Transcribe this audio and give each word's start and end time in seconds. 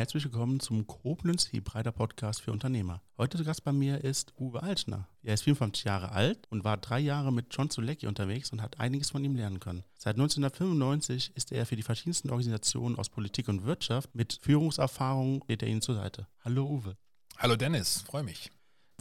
herzlich 0.00 0.24
willkommen 0.24 0.60
zum 0.60 0.86
Koblenz 0.86 1.52
Hebreider 1.52 1.92
Podcast 1.92 2.40
für 2.40 2.52
Unternehmer. 2.52 3.02
Heute 3.18 3.36
zu 3.36 3.44
Gast 3.44 3.64
bei 3.64 3.72
mir 3.72 4.02
ist 4.02 4.32
Uwe 4.38 4.62
Altschner. 4.62 5.06
Er 5.22 5.34
ist 5.34 5.42
54 5.42 5.84
Jahre 5.84 6.12
alt 6.12 6.46
und 6.48 6.64
war 6.64 6.78
drei 6.78 6.98
Jahre 7.00 7.30
mit 7.30 7.48
John 7.50 7.68
Zulecki 7.68 8.06
unterwegs 8.06 8.50
und 8.50 8.62
hat 8.62 8.80
einiges 8.80 9.10
von 9.10 9.22
ihm 9.22 9.36
lernen 9.36 9.60
können. 9.60 9.84
Seit 9.98 10.14
1995 10.14 11.36
ist 11.36 11.52
er 11.52 11.66
für 11.66 11.76
die 11.76 11.82
verschiedensten 11.82 12.30
Organisationen 12.30 12.96
aus 12.96 13.10
Politik 13.10 13.48
und 13.48 13.66
Wirtschaft 13.66 14.14
mit 14.14 14.38
Führungserfahrung 14.40 15.42
steht 15.44 15.62
er 15.62 15.68
ihnen 15.68 15.82
zur 15.82 15.96
Seite. 15.96 16.26
Hallo 16.42 16.64
Uwe. 16.64 16.96
Hallo 17.36 17.56
Dennis, 17.56 18.00
freue 18.00 18.22
mich. 18.22 18.50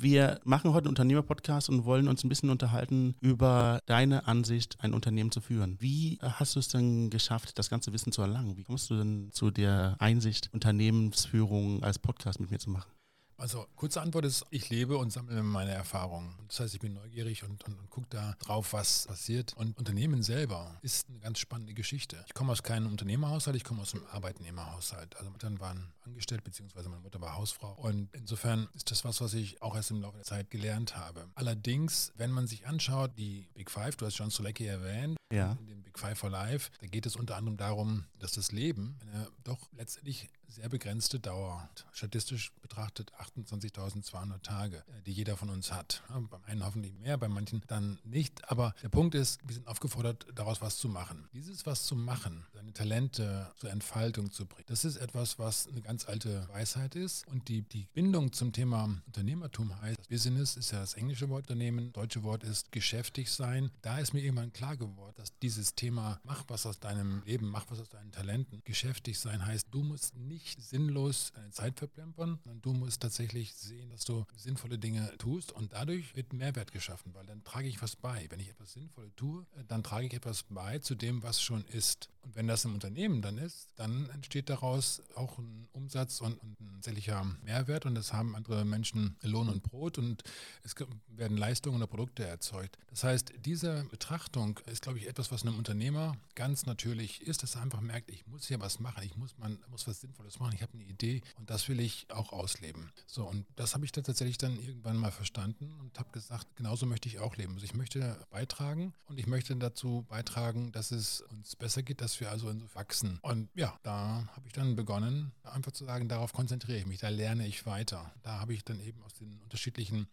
Wir 0.02 0.40
machen 0.46 0.72
heute 0.72 0.86
einen 0.86 0.90
Unternehmerpodcast 0.90 1.70
und 1.70 1.84
wollen 1.84 2.08
uns 2.08 2.24
ein 2.24 2.30
bisschen 2.30 2.50
unterhalten 2.50 3.16
über 3.20 3.82
deine 3.86 4.28
Ansicht, 4.28 4.78
ein 4.80 4.94
Unternehmen 4.94 5.32
zu 5.32 5.42
führen. 5.42 5.76
Wie 5.80 6.20
hast 6.22 6.56
du 6.56 6.60
es 6.60 6.70
denn 6.70 7.10
geschafft, 7.10 7.60
das 7.60 7.70
ganze 7.70 7.92
Wissen 7.92 8.12
zu 8.12 8.22
erlangen? 8.22 8.56
Wie 8.56 8.64
kommst 8.64 8.90
du 8.90 8.96
denn 8.96 9.30
zu 9.32 9.52
der 9.52 9.98
Einsicht, 10.00 10.50
Unternehmensführung 10.54 11.84
als 11.84 12.00
Podcast 12.00 12.40
mit 12.40 12.50
mir 12.50 12.60
zu 12.60 12.70
machen? 12.70 12.90
Also 13.40 13.68
kurze 13.76 14.02
Antwort 14.02 14.26
ist, 14.26 14.46
ich 14.50 14.70
lebe 14.70 14.98
und 14.98 15.12
sammle 15.12 15.42
meine 15.44 15.72
Erfahrungen. 15.72 16.36
Das 16.48 16.60
heißt, 16.60 16.74
ich 16.74 16.80
bin 16.80 16.94
neugierig 16.94 17.44
und, 17.44 17.64
und, 17.64 17.80
und 17.80 17.90
gucke 17.90 18.08
da 18.10 18.36
drauf, 18.40 18.74
was 18.74 19.08
passiert. 19.08 19.54
Und 19.56 19.78
Unternehmen 19.78 20.24
selber 20.24 20.78
ist 20.82 21.10
eine 21.10 21.20
ganz 21.20 21.40
spannende 21.40 21.74
Geschichte. 21.74 22.24
Ich 22.28 22.34
komme 22.34 22.52
aus 22.52 22.64
keinem 22.64 22.88
Unternehmerhaushalt, 22.88 23.56
ich 23.56 23.64
komme 23.64 23.82
aus 23.82 23.94
einem 23.94 24.06
Arbeitnehmerhaushalt. 24.12 25.16
Also 25.16 25.30
meine 25.32 25.40
Eltern 25.40 25.60
waren 25.60 25.94
angestellt, 26.04 26.44
beziehungsweise 26.44 26.90
meine 26.90 27.02
Mutter 27.02 27.22
war 27.22 27.36
Hausfrau. 27.36 27.74
Und 27.74 28.10
insofern 28.14 28.68
ist 28.74 28.92
das 28.92 29.06
was, 29.06 29.22
was 29.22 29.34
ich 29.34 29.62
auch 29.62 29.76
erst 29.76 29.92
im 29.92 30.02
Laufe 30.02 30.18
der 30.18 30.26
Zeit 30.26 30.52
gelernt 30.52 30.98
habe. 30.98 31.30
Allerdings, 31.36 32.12
wenn 32.18 32.32
man 32.32 32.48
sich 32.48 32.68
anschaut, 32.68 33.12
die 33.18 33.48
Big 33.54 33.72
Five, 33.72 33.96
du 33.96 34.06
hast 34.06 34.18
John 34.18 34.30
Solecki 34.30 34.66
erwähnt, 34.66 35.18
ja. 35.32 35.58
in 35.60 35.68
dem 35.68 35.84
Big 35.84 35.98
Five 35.98 36.18
for 36.18 36.30
Life, 36.30 36.72
da 36.82 36.88
geht 36.88 37.06
es 37.06 37.16
unter 37.16 37.36
anderem 37.36 37.58
darum, 37.58 38.06
dass 38.20 38.34
das 38.34 38.52
Leben 38.52 38.98
eine 39.02 39.28
doch 39.44 39.70
letztendlich 39.72 40.30
sehr 40.50 40.70
begrenzte 40.70 41.20
Dauer. 41.20 41.70
Statistisch 41.92 42.52
betrachtet 42.62 43.12
28.200 43.16 44.42
Tage, 44.42 44.78
äh, 44.78 45.02
die 45.06 45.12
jeder 45.12 45.38
von 45.38 45.50
uns 45.50 45.72
hat. 45.72 46.04
beim 46.08 46.44
einen 46.46 46.66
hoffentlich 46.66 46.94
mehr, 46.94 47.18
bei 47.18 47.28
manchen 47.28 47.62
dann 47.68 48.00
nicht. 48.04 48.50
Aber 48.50 48.74
der 48.82 48.90
Punkt 48.90 49.16
ist, 49.16 49.40
wir 49.46 49.54
sind 49.54 49.68
aufgefordert, 49.68 50.28
daraus 50.36 50.62
was 50.62 50.78
zu 50.78 50.88
machen. 50.88 51.28
Dieses 51.34 51.66
was 51.66 51.84
zu 51.84 51.96
machen, 51.96 52.46
seine 52.54 52.74
Talente 52.74 53.52
zur 53.58 53.72
Entfaltung 53.72 54.32
zu 54.32 54.46
bringen, 54.46 54.66
das 54.68 54.86
ist 54.86 54.98
etwas, 54.98 55.40
was 55.40 55.68
eine 55.68 55.82
ganz 55.82 56.08
alte 56.08 56.48
Weisheit 56.50 56.96
ist. 56.96 57.28
Und 57.28 57.48
die, 57.48 57.62
die 57.62 57.88
Bindung 57.94 58.32
zum 58.32 58.54
Thema 58.54 58.90
Unternehmertum 59.06 59.80
heißt, 59.82 60.10
Business 60.10 60.56
ist 60.56 60.72
ja 60.72 60.80
das 60.80 60.94
englische 60.94 61.30
Wort 61.30 61.50
Unternehmen, 61.50 61.86
das 61.86 61.94
deutsche 61.94 62.24
Wort 62.24 62.44
ist 62.44 62.72
geschäftig 62.72 63.32
sein. 63.32 63.72
Da 63.82 63.98
ist 63.98 64.14
mir 64.14 64.22
irgendwann 64.22 64.54
klar 64.54 64.78
geworden, 64.78 65.14
dass 65.18 65.38
dieses 65.40 65.74
Thema, 65.74 66.20
mach 66.24 66.44
was 66.48 66.66
aus 66.66 66.80
deinem 66.80 67.24
Leben, 67.26 67.50
mach 67.50 67.66
was 67.70 67.80
aus 67.80 67.90
deinen 67.90 68.12
Talenten, 68.12 68.62
geschäftig 68.66 69.20
sein 69.20 69.46
heißt, 69.46 69.68
du 69.72 69.82
musst 69.84 70.16
nicht 70.16 70.39
sinnlos 70.60 71.32
deine 71.36 71.52
Zeit 71.52 71.78
verplempern, 71.78 72.40
sondern 72.44 72.62
du 72.62 72.74
musst 72.74 73.02
tatsächlich 73.02 73.54
sehen, 73.54 73.90
dass 73.90 74.06
du 74.06 74.26
sinnvolle 74.36 74.78
Dinge 74.78 75.12
tust 75.18 75.52
und 75.52 75.74
dadurch 75.74 76.16
wird 76.16 76.34
Mehrwert 76.34 76.72
geschaffen, 76.72 77.14
weil 77.14 77.26
dann 77.26 77.44
trage 77.44 77.68
ich 77.68 77.82
was 77.82 77.96
bei. 77.96 78.28
Wenn 78.30 78.40
ich 78.40 78.50
etwas 78.50 78.74
Sinnvolles 78.74 79.14
tue, 79.16 79.46
dann 79.68 79.84
trage 79.84 80.08
ich 80.08 80.14
etwas 80.14 80.44
bei 80.44 80.80
zu 80.80 80.96
dem, 80.96 81.24
was 81.24 81.42
schon 81.42 81.66
ist. 81.66 82.10
Und 82.22 82.36
wenn 82.36 82.48
das 82.48 82.66
im 82.66 82.74
Unternehmen 82.74 83.22
dann 83.22 83.38
ist, 83.38 83.70
dann 83.76 84.10
entsteht 84.10 84.50
daraus 84.50 85.02
auch 85.16 85.38
ein 85.38 85.68
Umsatz 85.72 86.22
und, 86.22 86.34
und 86.42 86.60
ein 86.60 86.74
tatsächlicher 86.76 87.26
Mehrwert 87.44 87.86
und 87.86 87.96
das 87.96 88.14
haben 88.14 88.36
andere 88.36 88.66
Menschen 88.66 89.16
Lohn 89.22 89.50
und 89.50 89.64
Brot 89.64 89.98
und 89.98 90.24
es 90.64 90.76
werden 91.08 91.38
Leistungen 91.38 91.78
oder 91.78 91.88
Produkte 91.88 92.26
erzeugt. 92.26 92.78
Das 92.90 93.04
heißt, 93.04 93.34
diese 93.46 93.86
Betrachtung 93.92 94.60
ist, 94.66 94.82
glaube 94.82 94.98
ich, 94.98 95.08
etwas, 95.08 95.32
was 95.32 95.44
einem 95.44 95.58
Unternehmer 95.58 96.16
ganz 96.36 96.66
natürlich 96.66 97.22
ist, 97.22 97.44
dass 97.44 97.56
er 97.56 97.62
einfach 97.62 97.82
merkt, 97.82 98.10
ich 98.10 98.26
muss 98.28 98.48
hier 98.48 98.60
was 98.60 98.80
machen, 98.80 99.04
ich 99.04 99.16
muss, 99.16 99.38
man, 99.38 99.60
muss 99.70 99.88
was 99.88 100.02
Sinnvolles 100.02 100.40
machen, 100.40 100.54
ich 100.56 100.62
habe 100.62 100.74
eine 100.74 100.84
Idee 100.84 101.22
und 101.38 101.50
das 101.50 101.68
will 101.70 101.80
ich 101.80 102.08
auch 102.10 102.32
ausleben. 102.32 102.92
So, 103.08 103.26
und 103.26 103.46
das 103.56 103.74
habe 103.74 103.86
ich 103.86 103.92
dann 103.92 104.04
tatsächlich 104.04 104.38
dann 104.38 104.58
irgendwann 104.60 104.98
mal 104.98 105.12
verstanden 105.12 105.74
und 105.80 106.00
habe 106.00 106.10
gesagt, 106.12 106.48
genauso 106.56 106.86
möchte 106.86 107.08
ich 107.08 107.20
auch 107.20 107.36
leben. 107.36 107.54
Also 107.54 107.66
ich 107.66 107.74
möchte 107.74 108.26
beitragen 108.30 108.94
und 109.08 109.20
ich 109.20 109.28
möchte 109.28 109.56
dazu 109.56 110.06
beitragen, 110.08 110.72
dass 110.72 110.92
es 110.92 111.22
uns 111.22 111.56
besser 111.56 111.84
geht, 111.84 112.02
dass 112.02 112.09
wir 112.20 112.30
also 112.32 112.54
wachsen. 112.74 113.20
Und 113.22 113.50
ja, 113.56 113.78
da 113.84 114.28
habe 114.36 114.48
ich 114.48 114.54
dann 114.54 114.76
begonnen, 114.76 115.32
einfach 115.44 115.72
zu 115.72 115.86
sagen, 115.86 116.08
darauf 116.08 116.34
konzentriere 116.34 116.80
ich 116.80 116.86
mich, 116.86 117.00
da 117.00 117.10
lerne 117.10 117.48
ich 117.48 117.66
weiter. 117.66 118.12
Da 118.24 118.40
habe 118.40 118.54
ich 118.54 118.64
dann 118.64 118.80
eben 118.80 119.02
aus 119.04 119.14
den 119.14 119.40
unterschiedlichen 119.42 120.08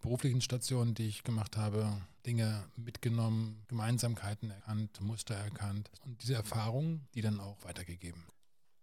beruflichen 0.00 0.40
Stationen, 0.40 0.94
die 0.94 1.08
ich 1.08 1.22
gemacht 1.22 1.56
habe, 1.56 2.00
Dinge 2.26 2.64
mitgenommen, 2.76 3.64
Gemeinsamkeiten 3.68 4.50
erkannt, 4.50 5.00
Muster 5.00 5.34
erkannt 5.34 5.90
und 6.04 6.22
diese 6.22 6.34
Erfahrungen, 6.34 7.08
die 7.14 7.20
dann 7.22 7.40
auch 7.40 7.62
weitergegeben. 7.64 8.22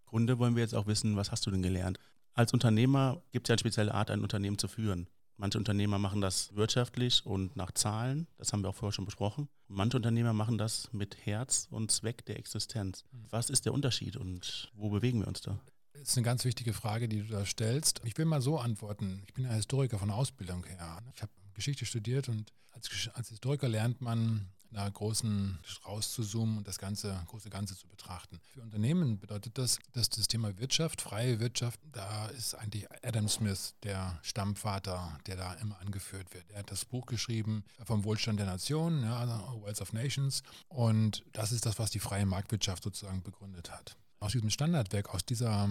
Grunde 0.06 0.40
wollen 0.40 0.56
wir 0.56 0.64
jetzt 0.64 0.76
auch 0.76 0.88
wissen, 0.88 1.16
was 1.16 1.32
hast 1.32 1.46
du 1.46 1.52
denn 1.52 1.62
gelernt? 1.62 2.00
Als 2.34 2.54
Unternehmer 2.54 3.22
gibt 3.32 3.48
es 3.48 3.50
ja 3.50 3.54
eine 3.54 3.60
spezielle 3.60 3.94
Art, 3.94 4.10
ein 4.10 4.22
Unternehmen 4.22 4.58
zu 4.58 4.68
führen. 4.68 5.08
Manche 5.40 5.58
Unternehmer 5.58 6.00
machen 6.00 6.20
das 6.20 6.54
wirtschaftlich 6.54 7.26
und 7.26 7.56
nach 7.56 7.72
Zahlen, 7.72 8.28
das 8.38 8.52
haben 8.52 8.62
wir 8.62 8.68
auch 8.68 8.76
vorher 8.76 8.92
schon 8.92 9.06
besprochen. 9.06 9.48
Manche 9.70 9.96
Unternehmer 9.96 10.34
machen 10.34 10.58
das 10.58 10.92
mit 10.92 11.26
Herz 11.26 11.70
und 11.72 11.92
Zweck 11.92 12.26
der 12.26 12.38
Existenz. 12.38 13.06
Was 13.30 13.50
ist 13.50 13.64
der 13.64 13.74
Unterschied 13.74 14.18
und 14.18 14.70
wo 14.76 14.90
bewegen 14.90 15.22
wir 15.22 15.30
uns 15.30 15.40
da? 15.40 15.58
Das 15.94 16.10
ist 16.10 16.18
eine 16.18 16.26
ganz 16.26 16.44
wichtige 16.44 16.74
Frage, 16.74 17.08
die 17.08 17.22
du 17.22 17.30
da 17.30 17.46
stellst. 17.46 18.02
Ich 18.04 18.18
will 18.18 18.26
mal 18.26 18.42
so 18.42 18.60
antworten. 18.60 19.24
Ich 19.28 19.34
bin 19.34 19.46
ja 19.46 19.52
Historiker 19.52 19.98
von 19.98 20.12
Ausbildung 20.12 20.66
her. 20.66 21.02
Ich 21.16 21.22
habe 21.22 21.32
Geschichte 21.54 21.86
studiert 21.86 22.28
und 22.28 22.52
als, 22.72 23.10
als 23.14 23.30
Historiker 23.30 23.70
lernt 23.70 24.02
man 24.02 24.50
einer 24.72 24.90
großen 24.90 25.60
rauszuzoomen 25.86 26.58
und 26.58 26.68
das 26.68 26.78
ganze 26.78 27.22
große 27.28 27.50
Ganze 27.50 27.76
zu 27.76 27.88
betrachten. 27.88 28.40
Für 28.54 28.62
Unternehmen 28.62 29.20
bedeutet 29.20 29.58
das, 29.58 29.80
dass 29.94 30.10
das 30.10 30.28
Thema 30.28 30.58
Wirtschaft, 30.60 31.02
freie 31.02 31.40
Wirtschaft, 31.40 31.80
da 31.92 32.28
ist 32.28 32.56
eigentlich 32.56 32.88
Adam 33.04 33.28
Smith 33.28 33.76
der 33.84 34.20
Stammvater, 34.22 35.18
der 35.26 35.36
da 35.38 35.54
immer 35.56 35.80
angeführt 35.80 36.34
wird. 36.34 36.50
Er 36.52 36.60
hat 36.60 36.72
das 36.72 36.86
Buch 36.86 37.06
geschrieben 37.06 37.64
vom 37.86 38.04
Wohlstand 38.04 38.40
der 38.40 38.46
Nation, 38.46 39.04
ja, 39.04 39.18
also 39.18 39.64
Wealth 39.64 39.82
of 39.82 39.94
Nations, 39.94 40.44
und 40.68 41.24
das 41.34 41.52
ist 41.52 41.66
das, 41.66 41.80
was 41.80 41.92
die 41.92 42.00
freie 42.00 42.26
Marktwirtschaft 42.26 42.84
sozusagen 42.84 43.24
begründet 43.24 43.72
hat. 43.72 43.98
Aus 44.20 44.34
diesem 44.34 44.50
Standardwerk, 44.50 45.14
aus 45.14 45.26
dieser 45.26 45.70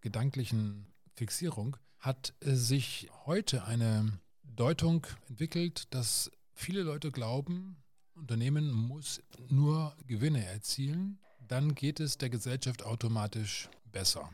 gedanklichen 0.00 0.86
Fixierung 1.14 1.76
hat 1.98 2.32
sich 2.40 3.10
heute 3.26 3.64
eine 3.64 4.20
Deutung 4.44 5.06
entwickelt, 5.28 5.92
dass 5.92 6.30
viele 6.54 6.82
Leute 6.82 7.10
glauben, 7.10 7.76
Unternehmen 8.18 8.70
muss 8.70 9.22
nur 9.48 9.96
Gewinne 10.06 10.44
erzielen, 10.44 11.18
dann 11.46 11.74
geht 11.74 12.00
es 12.00 12.18
der 12.18 12.30
Gesellschaft 12.30 12.82
automatisch 12.82 13.68
besser. 13.90 14.30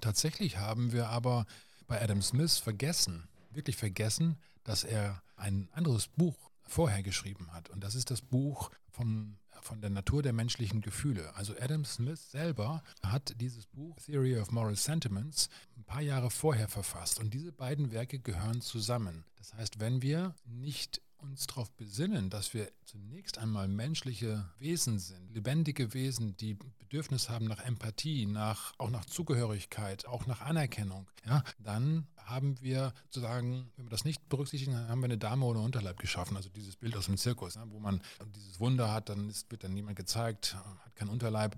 Tatsächlich 0.00 0.58
haben 0.58 0.92
wir 0.92 1.08
aber 1.08 1.46
bei 1.86 2.00
Adam 2.02 2.20
Smith 2.20 2.58
vergessen, 2.58 3.28
wirklich 3.50 3.76
vergessen, 3.76 4.36
dass 4.64 4.84
er 4.84 5.22
ein 5.36 5.68
anderes 5.72 6.08
Buch 6.08 6.50
vorher 6.64 7.02
geschrieben 7.02 7.52
hat. 7.52 7.70
Und 7.70 7.82
das 7.82 7.94
ist 7.94 8.10
das 8.10 8.20
Buch 8.20 8.70
vom, 8.90 9.38
von 9.62 9.80
der 9.80 9.90
Natur 9.90 10.22
der 10.22 10.34
menschlichen 10.34 10.82
Gefühle. 10.82 11.34
Also 11.34 11.54
Adam 11.58 11.84
Smith 11.84 12.30
selber 12.30 12.82
hat 13.02 13.40
dieses 13.40 13.66
Buch 13.66 13.96
Theory 14.04 14.38
of 14.38 14.50
Moral 14.50 14.76
Sentiments 14.76 15.48
ein 15.76 15.84
paar 15.84 16.02
Jahre 16.02 16.30
vorher 16.30 16.68
verfasst. 16.68 17.18
Und 17.18 17.32
diese 17.32 17.52
beiden 17.52 17.92
Werke 17.92 18.18
gehören 18.18 18.60
zusammen. 18.60 19.24
Das 19.36 19.54
heißt, 19.54 19.80
wenn 19.80 20.02
wir 20.02 20.34
nicht 20.44 21.00
uns 21.18 21.46
darauf 21.46 21.70
besinnen, 21.72 22.30
dass 22.30 22.54
wir 22.54 22.70
zunächst 22.84 23.38
einmal 23.38 23.68
menschliche 23.68 24.48
Wesen 24.58 24.98
sind, 24.98 25.32
lebendige 25.34 25.92
Wesen, 25.94 26.36
die 26.36 26.54
Bedürfnis 26.54 27.28
haben 27.28 27.46
nach 27.46 27.60
Empathie, 27.60 28.26
nach, 28.26 28.72
auch 28.78 28.90
nach 28.90 29.04
Zugehörigkeit, 29.04 30.06
auch 30.06 30.26
nach 30.26 30.40
Anerkennung, 30.40 31.08
ja, 31.26 31.42
dann 31.58 32.06
haben 32.16 32.60
wir 32.60 32.92
sozusagen, 33.04 33.70
wenn 33.76 33.86
wir 33.86 33.90
das 33.90 34.04
nicht 34.04 34.28
berücksichtigen, 34.28 34.72
dann 34.72 34.88
haben 34.88 35.00
wir 35.00 35.06
eine 35.06 35.18
Dame 35.18 35.44
ohne 35.46 35.60
Unterleib 35.60 35.98
geschaffen, 35.98 36.36
also 36.36 36.48
dieses 36.50 36.76
Bild 36.76 36.96
aus 36.96 37.06
dem 37.06 37.16
Zirkus, 37.16 37.56
ne, 37.56 37.64
wo 37.68 37.78
man 37.78 38.02
dieses 38.34 38.60
Wunder 38.60 38.92
hat, 38.92 39.08
dann 39.08 39.28
ist, 39.28 39.50
wird 39.50 39.64
dann 39.64 39.74
niemand 39.74 39.96
gezeigt, 39.96 40.54
hat 40.54 40.94
keinen 40.94 41.10
Unterleib. 41.10 41.56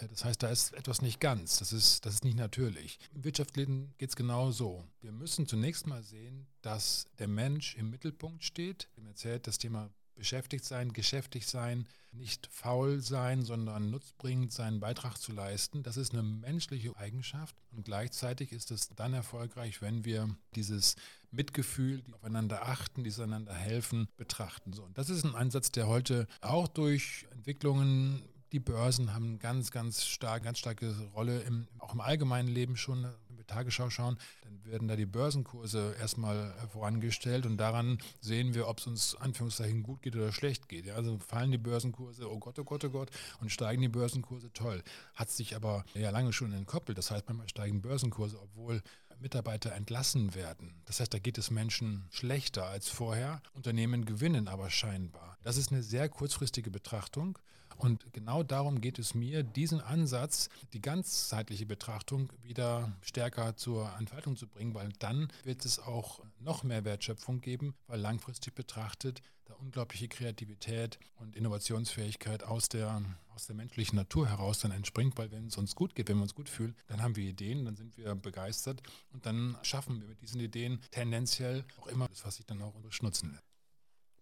Äh, 0.00 0.08
das 0.08 0.24
heißt, 0.24 0.42
da 0.42 0.48
ist 0.48 0.72
etwas 0.74 1.02
nicht 1.02 1.20
ganz. 1.20 1.58
Das 1.58 1.72
ist, 1.72 2.04
das 2.04 2.14
ist 2.14 2.24
nicht 2.24 2.36
natürlich. 2.36 2.98
Im 3.14 3.24
Wirtschaftsleben 3.24 3.94
geht 3.98 4.10
es 4.10 4.16
genau 4.16 4.50
so. 4.50 4.84
Wir 5.00 5.12
müssen 5.12 5.46
zunächst 5.46 5.86
mal 5.86 6.02
sehen, 6.02 6.46
dass 6.62 7.06
der 7.18 7.28
Mensch 7.28 7.76
im 7.76 7.90
Mittelpunkt 7.90 8.44
steht. 8.44 8.88
Ihm 8.96 9.06
erzählt 9.06 9.46
das 9.46 9.58
Thema 9.58 9.90
beschäftigt 10.20 10.66
sein, 10.66 10.92
geschäftig 10.92 11.46
sein, 11.46 11.86
nicht 12.12 12.46
faul 12.50 13.00
sein, 13.00 13.42
sondern 13.42 13.90
nutzbringend 13.90 14.52
seinen 14.52 14.78
Beitrag 14.78 15.16
zu 15.16 15.32
leisten. 15.32 15.82
Das 15.82 15.96
ist 15.96 16.12
eine 16.12 16.22
menschliche 16.22 16.94
Eigenschaft 16.96 17.56
und 17.70 17.86
gleichzeitig 17.86 18.52
ist 18.52 18.70
es 18.70 18.90
dann 18.90 19.14
erfolgreich, 19.14 19.80
wenn 19.80 20.04
wir 20.04 20.28
dieses 20.54 20.96
Mitgefühl, 21.30 22.02
die 22.02 22.12
aufeinander 22.12 22.68
achten, 22.68 23.02
die 23.02 23.14
einander 23.22 23.54
helfen, 23.54 24.08
betrachten. 24.18 24.74
So, 24.74 24.82
und 24.82 24.98
das 24.98 25.08
ist 25.08 25.24
ein 25.24 25.34
Ansatz, 25.34 25.72
der 25.72 25.86
heute 25.86 26.26
auch 26.42 26.68
durch 26.68 27.26
Entwicklungen 27.30 28.22
die 28.52 28.60
Börsen 28.60 29.14
haben 29.14 29.38
ganz, 29.38 29.70
ganz 29.70 30.04
stark, 30.04 30.44
ganz 30.44 30.58
starke 30.58 30.94
Rolle 31.14 31.40
im, 31.42 31.68
auch 31.78 31.94
im 31.94 32.00
allgemeinen 32.00 32.48
Leben 32.48 32.76
schon 32.76 33.06
Tagesschau 33.50 33.90
schauen, 33.90 34.16
dann 34.44 34.64
werden 34.64 34.88
da 34.88 34.96
die 34.96 35.06
Börsenkurse 35.06 35.96
erstmal 35.98 36.54
vorangestellt 36.72 37.46
und 37.46 37.56
daran 37.56 37.98
sehen 38.20 38.54
wir, 38.54 38.68
ob 38.68 38.78
es 38.78 38.86
uns 38.86 39.14
Anführungszeichen 39.16 39.82
gut 39.82 40.02
geht 40.02 40.14
oder 40.14 40.32
schlecht 40.32 40.68
geht. 40.68 40.86
Ja, 40.86 40.94
also 40.94 41.18
fallen 41.18 41.50
die 41.50 41.58
Börsenkurse, 41.58 42.30
oh 42.30 42.38
Gott, 42.38 42.58
oh 42.58 42.64
Gott, 42.64 42.84
oh 42.84 42.90
Gott, 42.90 43.10
und 43.40 43.50
steigen 43.50 43.82
die 43.82 43.88
Börsenkurse, 43.88 44.52
toll. 44.52 44.82
Hat 45.14 45.30
sich 45.30 45.56
aber 45.56 45.84
ja 45.94 46.10
lange 46.10 46.32
schon 46.32 46.52
entkoppelt. 46.52 46.96
Das 46.96 47.10
heißt, 47.10 47.26
manchmal 47.26 47.48
steigen 47.48 47.82
Börsenkurse, 47.82 48.40
obwohl 48.40 48.82
Mitarbeiter 49.18 49.72
entlassen 49.72 50.34
werden. 50.34 50.80
Das 50.86 51.00
heißt, 51.00 51.12
da 51.12 51.18
geht 51.18 51.36
es 51.36 51.50
Menschen 51.50 52.06
schlechter 52.10 52.66
als 52.66 52.88
vorher. 52.88 53.42
Unternehmen 53.52 54.06
gewinnen 54.06 54.48
aber 54.48 54.70
scheinbar. 54.70 55.36
Das 55.42 55.58
ist 55.58 55.72
eine 55.72 55.82
sehr 55.82 56.08
kurzfristige 56.08 56.70
Betrachtung. 56.70 57.38
Und 57.80 58.12
genau 58.12 58.42
darum 58.42 58.80
geht 58.80 58.98
es 58.98 59.14
mir, 59.14 59.42
diesen 59.42 59.80
Ansatz, 59.80 60.48
die 60.72 60.80
ganzheitliche 60.80 61.66
Betrachtung 61.66 62.32
wieder 62.42 62.92
stärker 63.00 63.56
zur 63.56 63.90
Entfaltung 63.98 64.36
zu 64.36 64.46
bringen, 64.46 64.74
weil 64.74 64.90
dann 64.98 65.28
wird 65.44 65.64
es 65.64 65.78
auch 65.78 66.20
noch 66.40 66.62
mehr 66.62 66.84
Wertschöpfung 66.84 67.40
geben, 67.40 67.74
weil 67.86 68.00
langfristig 68.00 68.54
betrachtet 68.54 69.22
da 69.50 69.54
unglaubliche 69.54 70.08
Kreativität 70.08 70.98
und 71.16 71.36
Innovationsfähigkeit 71.36 72.44
aus 72.44 72.68
der, 72.68 73.02
aus 73.34 73.46
der 73.46 73.56
menschlichen 73.56 73.96
Natur 73.96 74.28
heraus 74.28 74.60
dann 74.60 74.70
entspringt, 74.70 75.18
weil 75.18 75.30
wenn 75.32 75.46
es 75.46 75.56
uns 75.56 75.74
gut 75.74 75.94
geht, 75.94 76.08
wenn 76.08 76.16
wir 76.16 76.22
uns 76.22 76.34
gut 76.34 76.48
fühlen, 76.48 76.76
dann 76.86 77.02
haben 77.02 77.16
wir 77.16 77.24
Ideen, 77.24 77.64
dann 77.64 77.76
sind 77.76 77.96
wir 77.96 78.14
begeistert 78.14 78.82
und 79.12 79.26
dann 79.26 79.56
schaffen 79.62 80.00
wir 80.00 80.08
mit 80.08 80.20
diesen 80.20 80.40
Ideen 80.40 80.80
tendenziell 80.90 81.64
auch 81.80 81.88
immer 81.88 82.06
das, 82.08 82.24
was 82.24 82.36
sich 82.36 82.46
dann 82.46 82.62
auch 82.62 82.74
unterstützen 82.74 83.32
lässt. 83.32 83.49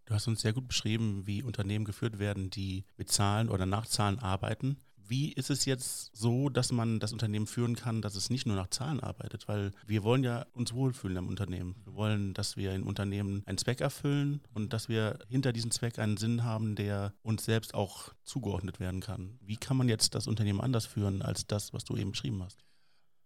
Du 0.09 0.15
hast 0.15 0.27
uns 0.27 0.41
sehr 0.41 0.55
gut 0.55 0.67
beschrieben, 0.67 1.27
wie 1.27 1.43
Unternehmen 1.43 1.85
geführt 1.85 2.19
werden, 2.19 2.49
die 2.49 2.87
mit 2.97 3.13
Zahlen 3.13 3.51
oder 3.51 3.67
nach 3.67 3.85
Zahlen 3.85 4.19
arbeiten. 4.19 4.79
Wie 4.97 5.35
ist 5.35 5.51
es 5.51 5.67
jetzt 5.67 6.17
so, 6.17 6.49
dass 6.49 6.73
man 6.73 6.99
das 6.99 7.13
Unternehmen 7.13 7.47
führen 7.47 7.77
kann, 7.77 8.01
dass 8.01 8.15
es 8.15 8.31
nicht 8.31 8.47
nur 8.47 8.57
nach 8.57 8.71
Zahlen 8.71 9.01
arbeitet? 9.01 9.49
Weil 9.49 9.71
wir 9.87 10.03
wollen 10.05 10.25
ja 10.25 10.47
uns 10.55 10.73
wohlfühlen 10.73 11.19
im 11.19 11.29
Unternehmen. 11.29 11.77
Wir 11.85 11.95
wollen, 11.95 12.33
dass 12.33 12.57
wir 12.57 12.73
im 12.73 12.87
Unternehmen 12.87 13.43
einen 13.45 13.59
Zweck 13.59 13.83
erfüllen 13.83 14.41
und 14.55 14.73
dass 14.73 14.89
wir 14.89 15.19
hinter 15.29 15.53
diesem 15.53 15.71
Zweck 15.73 15.99
einen 15.99 16.17
Sinn 16.17 16.43
haben, 16.43 16.75
der 16.75 17.13
uns 17.21 17.45
selbst 17.45 17.75
auch 17.75 18.15
zugeordnet 18.25 18.81
werden 18.81 19.03
kann. 19.03 19.39
Wie 19.43 19.59
kann 19.59 19.77
man 19.77 19.91
jetzt 19.91 20.15
das 20.15 20.27
Unternehmen 20.27 20.63
anders 20.63 20.87
führen 20.87 21.21
als 21.21 21.47
das, 21.47 21.75
was 21.75 21.85
du 21.85 21.99
eben 21.99 22.13
beschrieben 22.13 22.43
hast? 22.43 22.65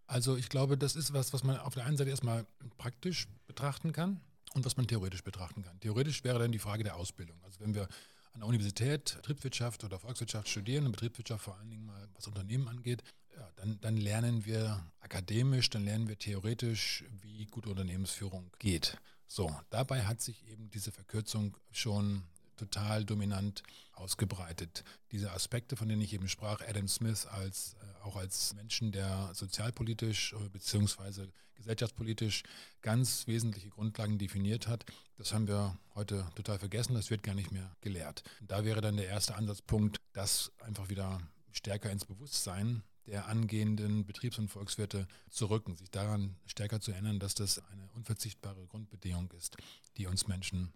Also 0.09 0.37
ich 0.37 0.49
glaube, 0.49 0.77
das 0.77 0.97
ist 0.97 1.13
was, 1.13 1.33
was 1.33 1.45
man 1.45 1.59
auf 1.59 1.75
der 1.75 1.87
einen 1.87 1.97
Seite 1.97 2.11
erstmal 2.11 2.45
praktisch 2.77 3.29
betrachten 3.47 3.93
kann 3.93 4.21
und 4.55 4.65
was 4.65 4.77
man 4.77 4.87
theoretisch 4.87 5.23
betrachten 5.23 5.63
kann. 5.63 5.79
Theoretisch 5.81 6.25
wäre 6.25 6.39
dann 6.39 6.53
die 6.53 6.59
Frage 6.59 6.85
der 6.85 6.97
Ausbildung. 6.97 7.39
Also 7.45 7.61
wenn 7.61 7.75
wir 7.75 7.89
an 8.33 8.41
der 8.41 8.49
Universität 8.49 9.15
Betriebswirtschaft 9.17 9.85
oder 9.85 9.99
Volkswirtschaft 9.99 10.49
studieren 10.49 10.87
und 10.87 10.93
Betriebswirtschaft 10.93 11.45
vor 11.45 11.57
allen 11.57 11.71
Dingen 11.71 11.87
mal 11.87 12.09
was 12.15 12.27
Unternehmen 12.27 12.69
angeht, 12.69 13.03
ja, 13.37 13.51
dann, 13.57 13.81
dann 13.81 13.97
lernen 13.97 14.45
wir 14.45 14.85
akademisch, 15.01 15.71
dann 15.71 15.85
lernen 15.85 16.09
wir 16.09 16.19
theoretisch, 16.19 17.05
wie 17.21 17.47
gute 17.47 17.71
Unternehmensführung 17.71 18.51
geht. 18.59 18.99
So, 19.27 19.55
dabei 19.71 20.05
hat 20.05 20.21
sich 20.21 20.47
eben 20.49 20.71
diese 20.71 20.93
Verkürzung 20.93 21.57
schon 21.71 22.25
total 22.57 23.05
dominant 23.05 23.63
ausgebreitet. 23.95 24.85
Diese 25.11 25.33
Aspekte, 25.33 25.77
von 25.77 25.89
denen 25.89 26.03
ich 26.03 26.13
eben 26.13 26.29
sprach, 26.29 26.61
Adam 26.61 26.89
Smith 26.89 27.27
als 27.27 27.75
äh, 27.75 27.92
auch 28.05 28.17
als 28.17 28.55
Menschen, 28.55 28.93
der 28.93 29.31
sozialpolitisch 29.35 30.33
äh, 30.35 30.49
bzw. 30.49 31.27
gesellschaftspolitisch 31.55 32.43
ganz 32.81 33.27
wesentliche 33.27 33.71
Grundlagen 33.71 34.19
definiert 34.19 34.67
hat, 34.67 34.85
das 35.17 35.33
haben 35.33 35.47
wir 35.47 35.79
heute 35.95 36.27
total 36.35 36.59
vergessen, 36.59 36.95
das 36.95 37.11
wird 37.11 37.23
gar 37.23 37.35
nicht 37.35 37.53
mehr 37.53 37.77
gelehrt. 37.81 38.25
Und 38.41 38.51
da 38.51 38.65
wäre 38.65 38.81
dann 38.81 38.97
der 38.97 39.07
erste 39.07 39.37
Ansatzpunkt, 39.37 40.01
das 40.13 40.51
einfach 40.61 40.89
wieder 40.89 41.21
stärker 41.53 41.91
ins 41.91 42.05
Bewusstsein 42.05 42.83
der 43.07 43.27
angehenden 43.27 44.07
Betriebs- 44.07 44.39
und 44.39 44.49
Volkswirte 44.49 45.07
zu 45.31 45.47
rücken, 45.47 45.77
sich 45.77 45.91
daran 45.91 46.37
stärker 46.47 46.81
zu 46.81 46.93
erinnern, 46.93 47.19
dass 47.19 47.35
das 47.35 47.59
eine 47.71 47.89
unverzichtbare 47.95 48.67
Grundbedingung 48.67 49.31
ist, 49.33 49.57
die 49.97 50.07
uns 50.07 50.29
Menschen 50.29 50.73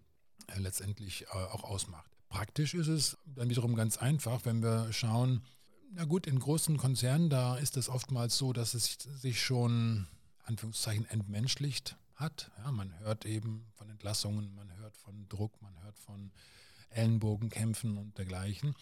äh, 0.47 0.59
letztendlich 0.59 1.23
äh, 1.23 1.27
auch 1.27 1.63
ausmacht. 1.63 2.11
Praktisch 2.29 2.73
ist 2.73 2.87
es 2.87 3.17
dann 3.25 3.49
wiederum 3.49 3.75
ganz 3.75 3.97
einfach, 3.97 4.43
wenn 4.45 4.61
wir 4.61 4.91
schauen, 4.91 5.43
na 5.91 6.05
gut, 6.05 6.27
in 6.27 6.39
großen 6.39 6.77
Konzernen, 6.77 7.29
da 7.29 7.57
ist 7.57 7.77
es 7.77 7.89
oftmals 7.89 8.37
so, 8.37 8.53
dass 8.53 8.73
es 8.73 8.97
sich 9.15 9.41
schon, 9.41 10.07
Anführungszeichen, 10.43 11.05
entmenschlicht 11.05 11.97
hat. 12.15 12.51
Ja, 12.57 12.71
man 12.71 12.97
hört 12.99 13.25
eben 13.25 13.65
von 13.73 13.89
Entlassungen, 13.89 14.53
man 14.55 14.75
hört 14.77 14.97
von 14.97 15.27
Druck, 15.29 15.61
man 15.61 15.81
hört 15.83 15.97
von 15.97 16.31
Ellenbogenkämpfen 16.89 17.97
und 17.97 18.17
dergleichen. 18.17 18.75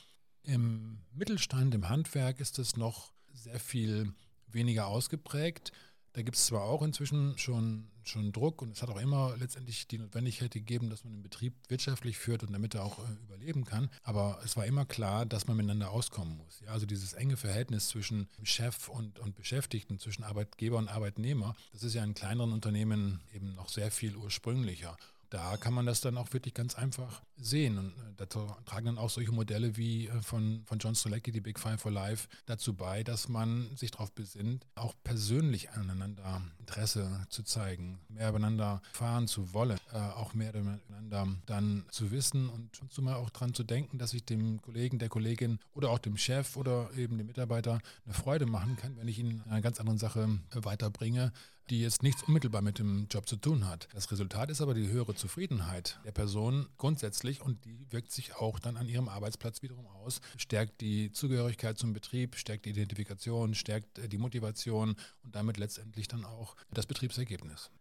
Im 0.43 0.99
Mittelstand, 1.13 1.73
im 1.73 1.89
Handwerk 1.89 2.39
ist 2.39 2.59
es 2.59 2.77
noch 2.77 3.11
sehr 3.33 3.59
viel 3.59 4.13
weniger 4.47 4.87
ausgeprägt. 4.87 5.71
Da 6.15 6.21
gibt 6.21 6.37
es 6.37 6.45
zwar 6.45 6.61
auch 6.61 6.81
inzwischen 6.81 7.37
schon, 7.37 7.89
schon 8.05 8.31
Druck 8.31 8.61
und 8.61 8.71
es 8.71 8.81
hat 8.81 8.89
auch 8.89 9.01
immer 9.01 9.35
letztendlich 9.37 9.85
die 9.85 9.97
Notwendigkeit 9.97 10.51
gegeben, 10.51 10.89
dass 10.89 11.03
man 11.03 11.11
den 11.11 11.21
Betrieb 11.21 11.53
wirtschaftlich 11.67 12.17
führt 12.17 12.41
und 12.41 12.53
damit 12.53 12.73
er 12.73 12.85
auch 12.85 12.99
äh, 12.99 13.11
überleben 13.25 13.65
kann. 13.65 13.89
Aber 14.01 14.39
es 14.45 14.55
war 14.55 14.65
immer 14.65 14.85
klar, 14.85 15.25
dass 15.25 15.45
man 15.47 15.57
miteinander 15.57 15.91
auskommen 15.91 16.37
muss. 16.37 16.61
Ja, 16.61 16.71
also 16.71 16.85
dieses 16.85 17.11
enge 17.11 17.35
Verhältnis 17.35 17.89
zwischen 17.89 18.29
Chef 18.43 18.87
und, 18.87 19.19
und 19.19 19.35
Beschäftigten, 19.35 19.99
zwischen 19.99 20.23
Arbeitgeber 20.23 20.77
und 20.77 20.87
Arbeitnehmer, 20.87 21.53
das 21.73 21.83
ist 21.83 21.95
ja 21.95 22.03
in 22.05 22.13
kleineren 22.13 22.53
Unternehmen 22.53 23.19
eben 23.33 23.53
noch 23.53 23.67
sehr 23.67 23.91
viel 23.91 24.15
ursprünglicher 24.15 24.95
da 25.35 25.57
kann 25.57 25.73
man 25.73 25.85
das 25.85 25.99
dann 25.99 26.17
auch 26.17 26.31
wirklich 26.31 26.53
ganz 26.53 26.75
einfach 26.75 27.21
sehen. 27.35 27.77
Und 27.77 27.89
äh, 27.89 28.15
da 28.15 28.25
tragen 28.25 28.85
dann 28.85 28.97
auch 28.97 29.09
solche 29.09 29.33
Modelle 29.33 29.75
wie 29.75 30.07
äh, 30.07 30.21
von, 30.21 30.63
von 30.65 30.79
John 30.79 30.95
Stolecki, 30.95 31.33
die 31.33 31.41
Big 31.41 31.59
Five 31.59 31.81
for 31.81 31.91
Life, 31.91 32.29
dazu 32.45 32.73
bei, 32.73 33.03
dass 33.03 33.27
man 33.27 33.75
sich 33.75 33.91
darauf 33.91 34.13
besinnt, 34.13 34.65
auch 34.75 34.93
persönlich 35.03 35.71
aneinander 35.71 36.41
Interesse 36.57 37.25
zu 37.29 37.43
zeigen, 37.43 37.99
mehr 38.07 38.29
übereinander 38.29 38.81
fahren 38.93 39.27
zu 39.27 39.53
wollen, 39.53 39.77
äh, 39.91 39.97
auch 39.97 40.33
mehr 40.33 40.53
miteinander 40.53 41.27
dann 41.45 41.85
zu 41.91 42.11
wissen 42.11 42.47
und, 42.47 42.81
und 42.81 42.93
zumal 42.93 43.15
auch 43.15 43.29
daran 43.29 43.53
zu 43.53 43.65
denken, 43.65 43.97
dass 43.97 44.13
ich 44.13 44.23
dem 44.23 44.61
Kollegen, 44.61 44.99
der 44.99 45.09
Kollegin 45.09 45.59
oder 45.73 45.89
auch 45.89 45.99
dem 45.99 46.15
Chef 46.15 46.55
oder 46.55 46.89
eben 46.95 47.17
dem 47.17 47.27
Mitarbeiter 47.27 47.79
eine 48.05 48.13
Freude 48.13 48.45
machen 48.45 48.77
kann, 48.77 48.95
wenn 48.95 49.09
ich 49.09 49.19
ihn 49.19 49.31
in 49.31 49.41
einer 49.41 49.61
ganz 49.61 49.81
anderen 49.81 49.99
Sache 49.99 50.39
weiterbringe, 50.53 51.33
die 51.69 51.81
jetzt 51.81 52.03
nichts 52.03 52.23
unmittelbar 52.23 52.61
mit 52.61 52.79
dem 52.79 53.07
Job 53.09 53.27
zu 53.27 53.35
tun 53.35 53.67
hat. 53.67 53.87
Das 53.93 54.11
Resultat 54.11 54.49
ist 54.49 54.61
aber 54.61 54.73
die 54.73 54.87
höhere 54.87 55.15
Zufriedenheit 55.15 55.99
der 56.05 56.11
Person 56.11 56.67
grundsätzlich 56.77 57.41
und 57.41 57.65
die 57.65 57.85
wirkt 57.91 58.11
sich 58.11 58.35
auch 58.35 58.59
dann 58.59 58.77
an 58.77 58.87
ihrem 58.87 59.09
Arbeitsplatz 59.09 59.61
wiederum 59.61 59.87
aus, 59.87 60.21
stärkt 60.37 60.81
die 60.81 61.11
Zugehörigkeit 61.11 61.77
zum 61.77 61.93
Betrieb, 61.93 62.35
stärkt 62.35 62.65
die 62.65 62.71
Identifikation, 62.71 63.55
stärkt 63.55 63.99
äh, 63.99 64.07
die 64.07 64.17
Motivation 64.17 64.95
und 65.23 65.35
damit 65.35 65.57
letztendlich 65.57 66.07
dann 66.07 66.25
auch 66.25 66.55
das 66.71 66.85
Betriebsergebnis. 66.85 67.71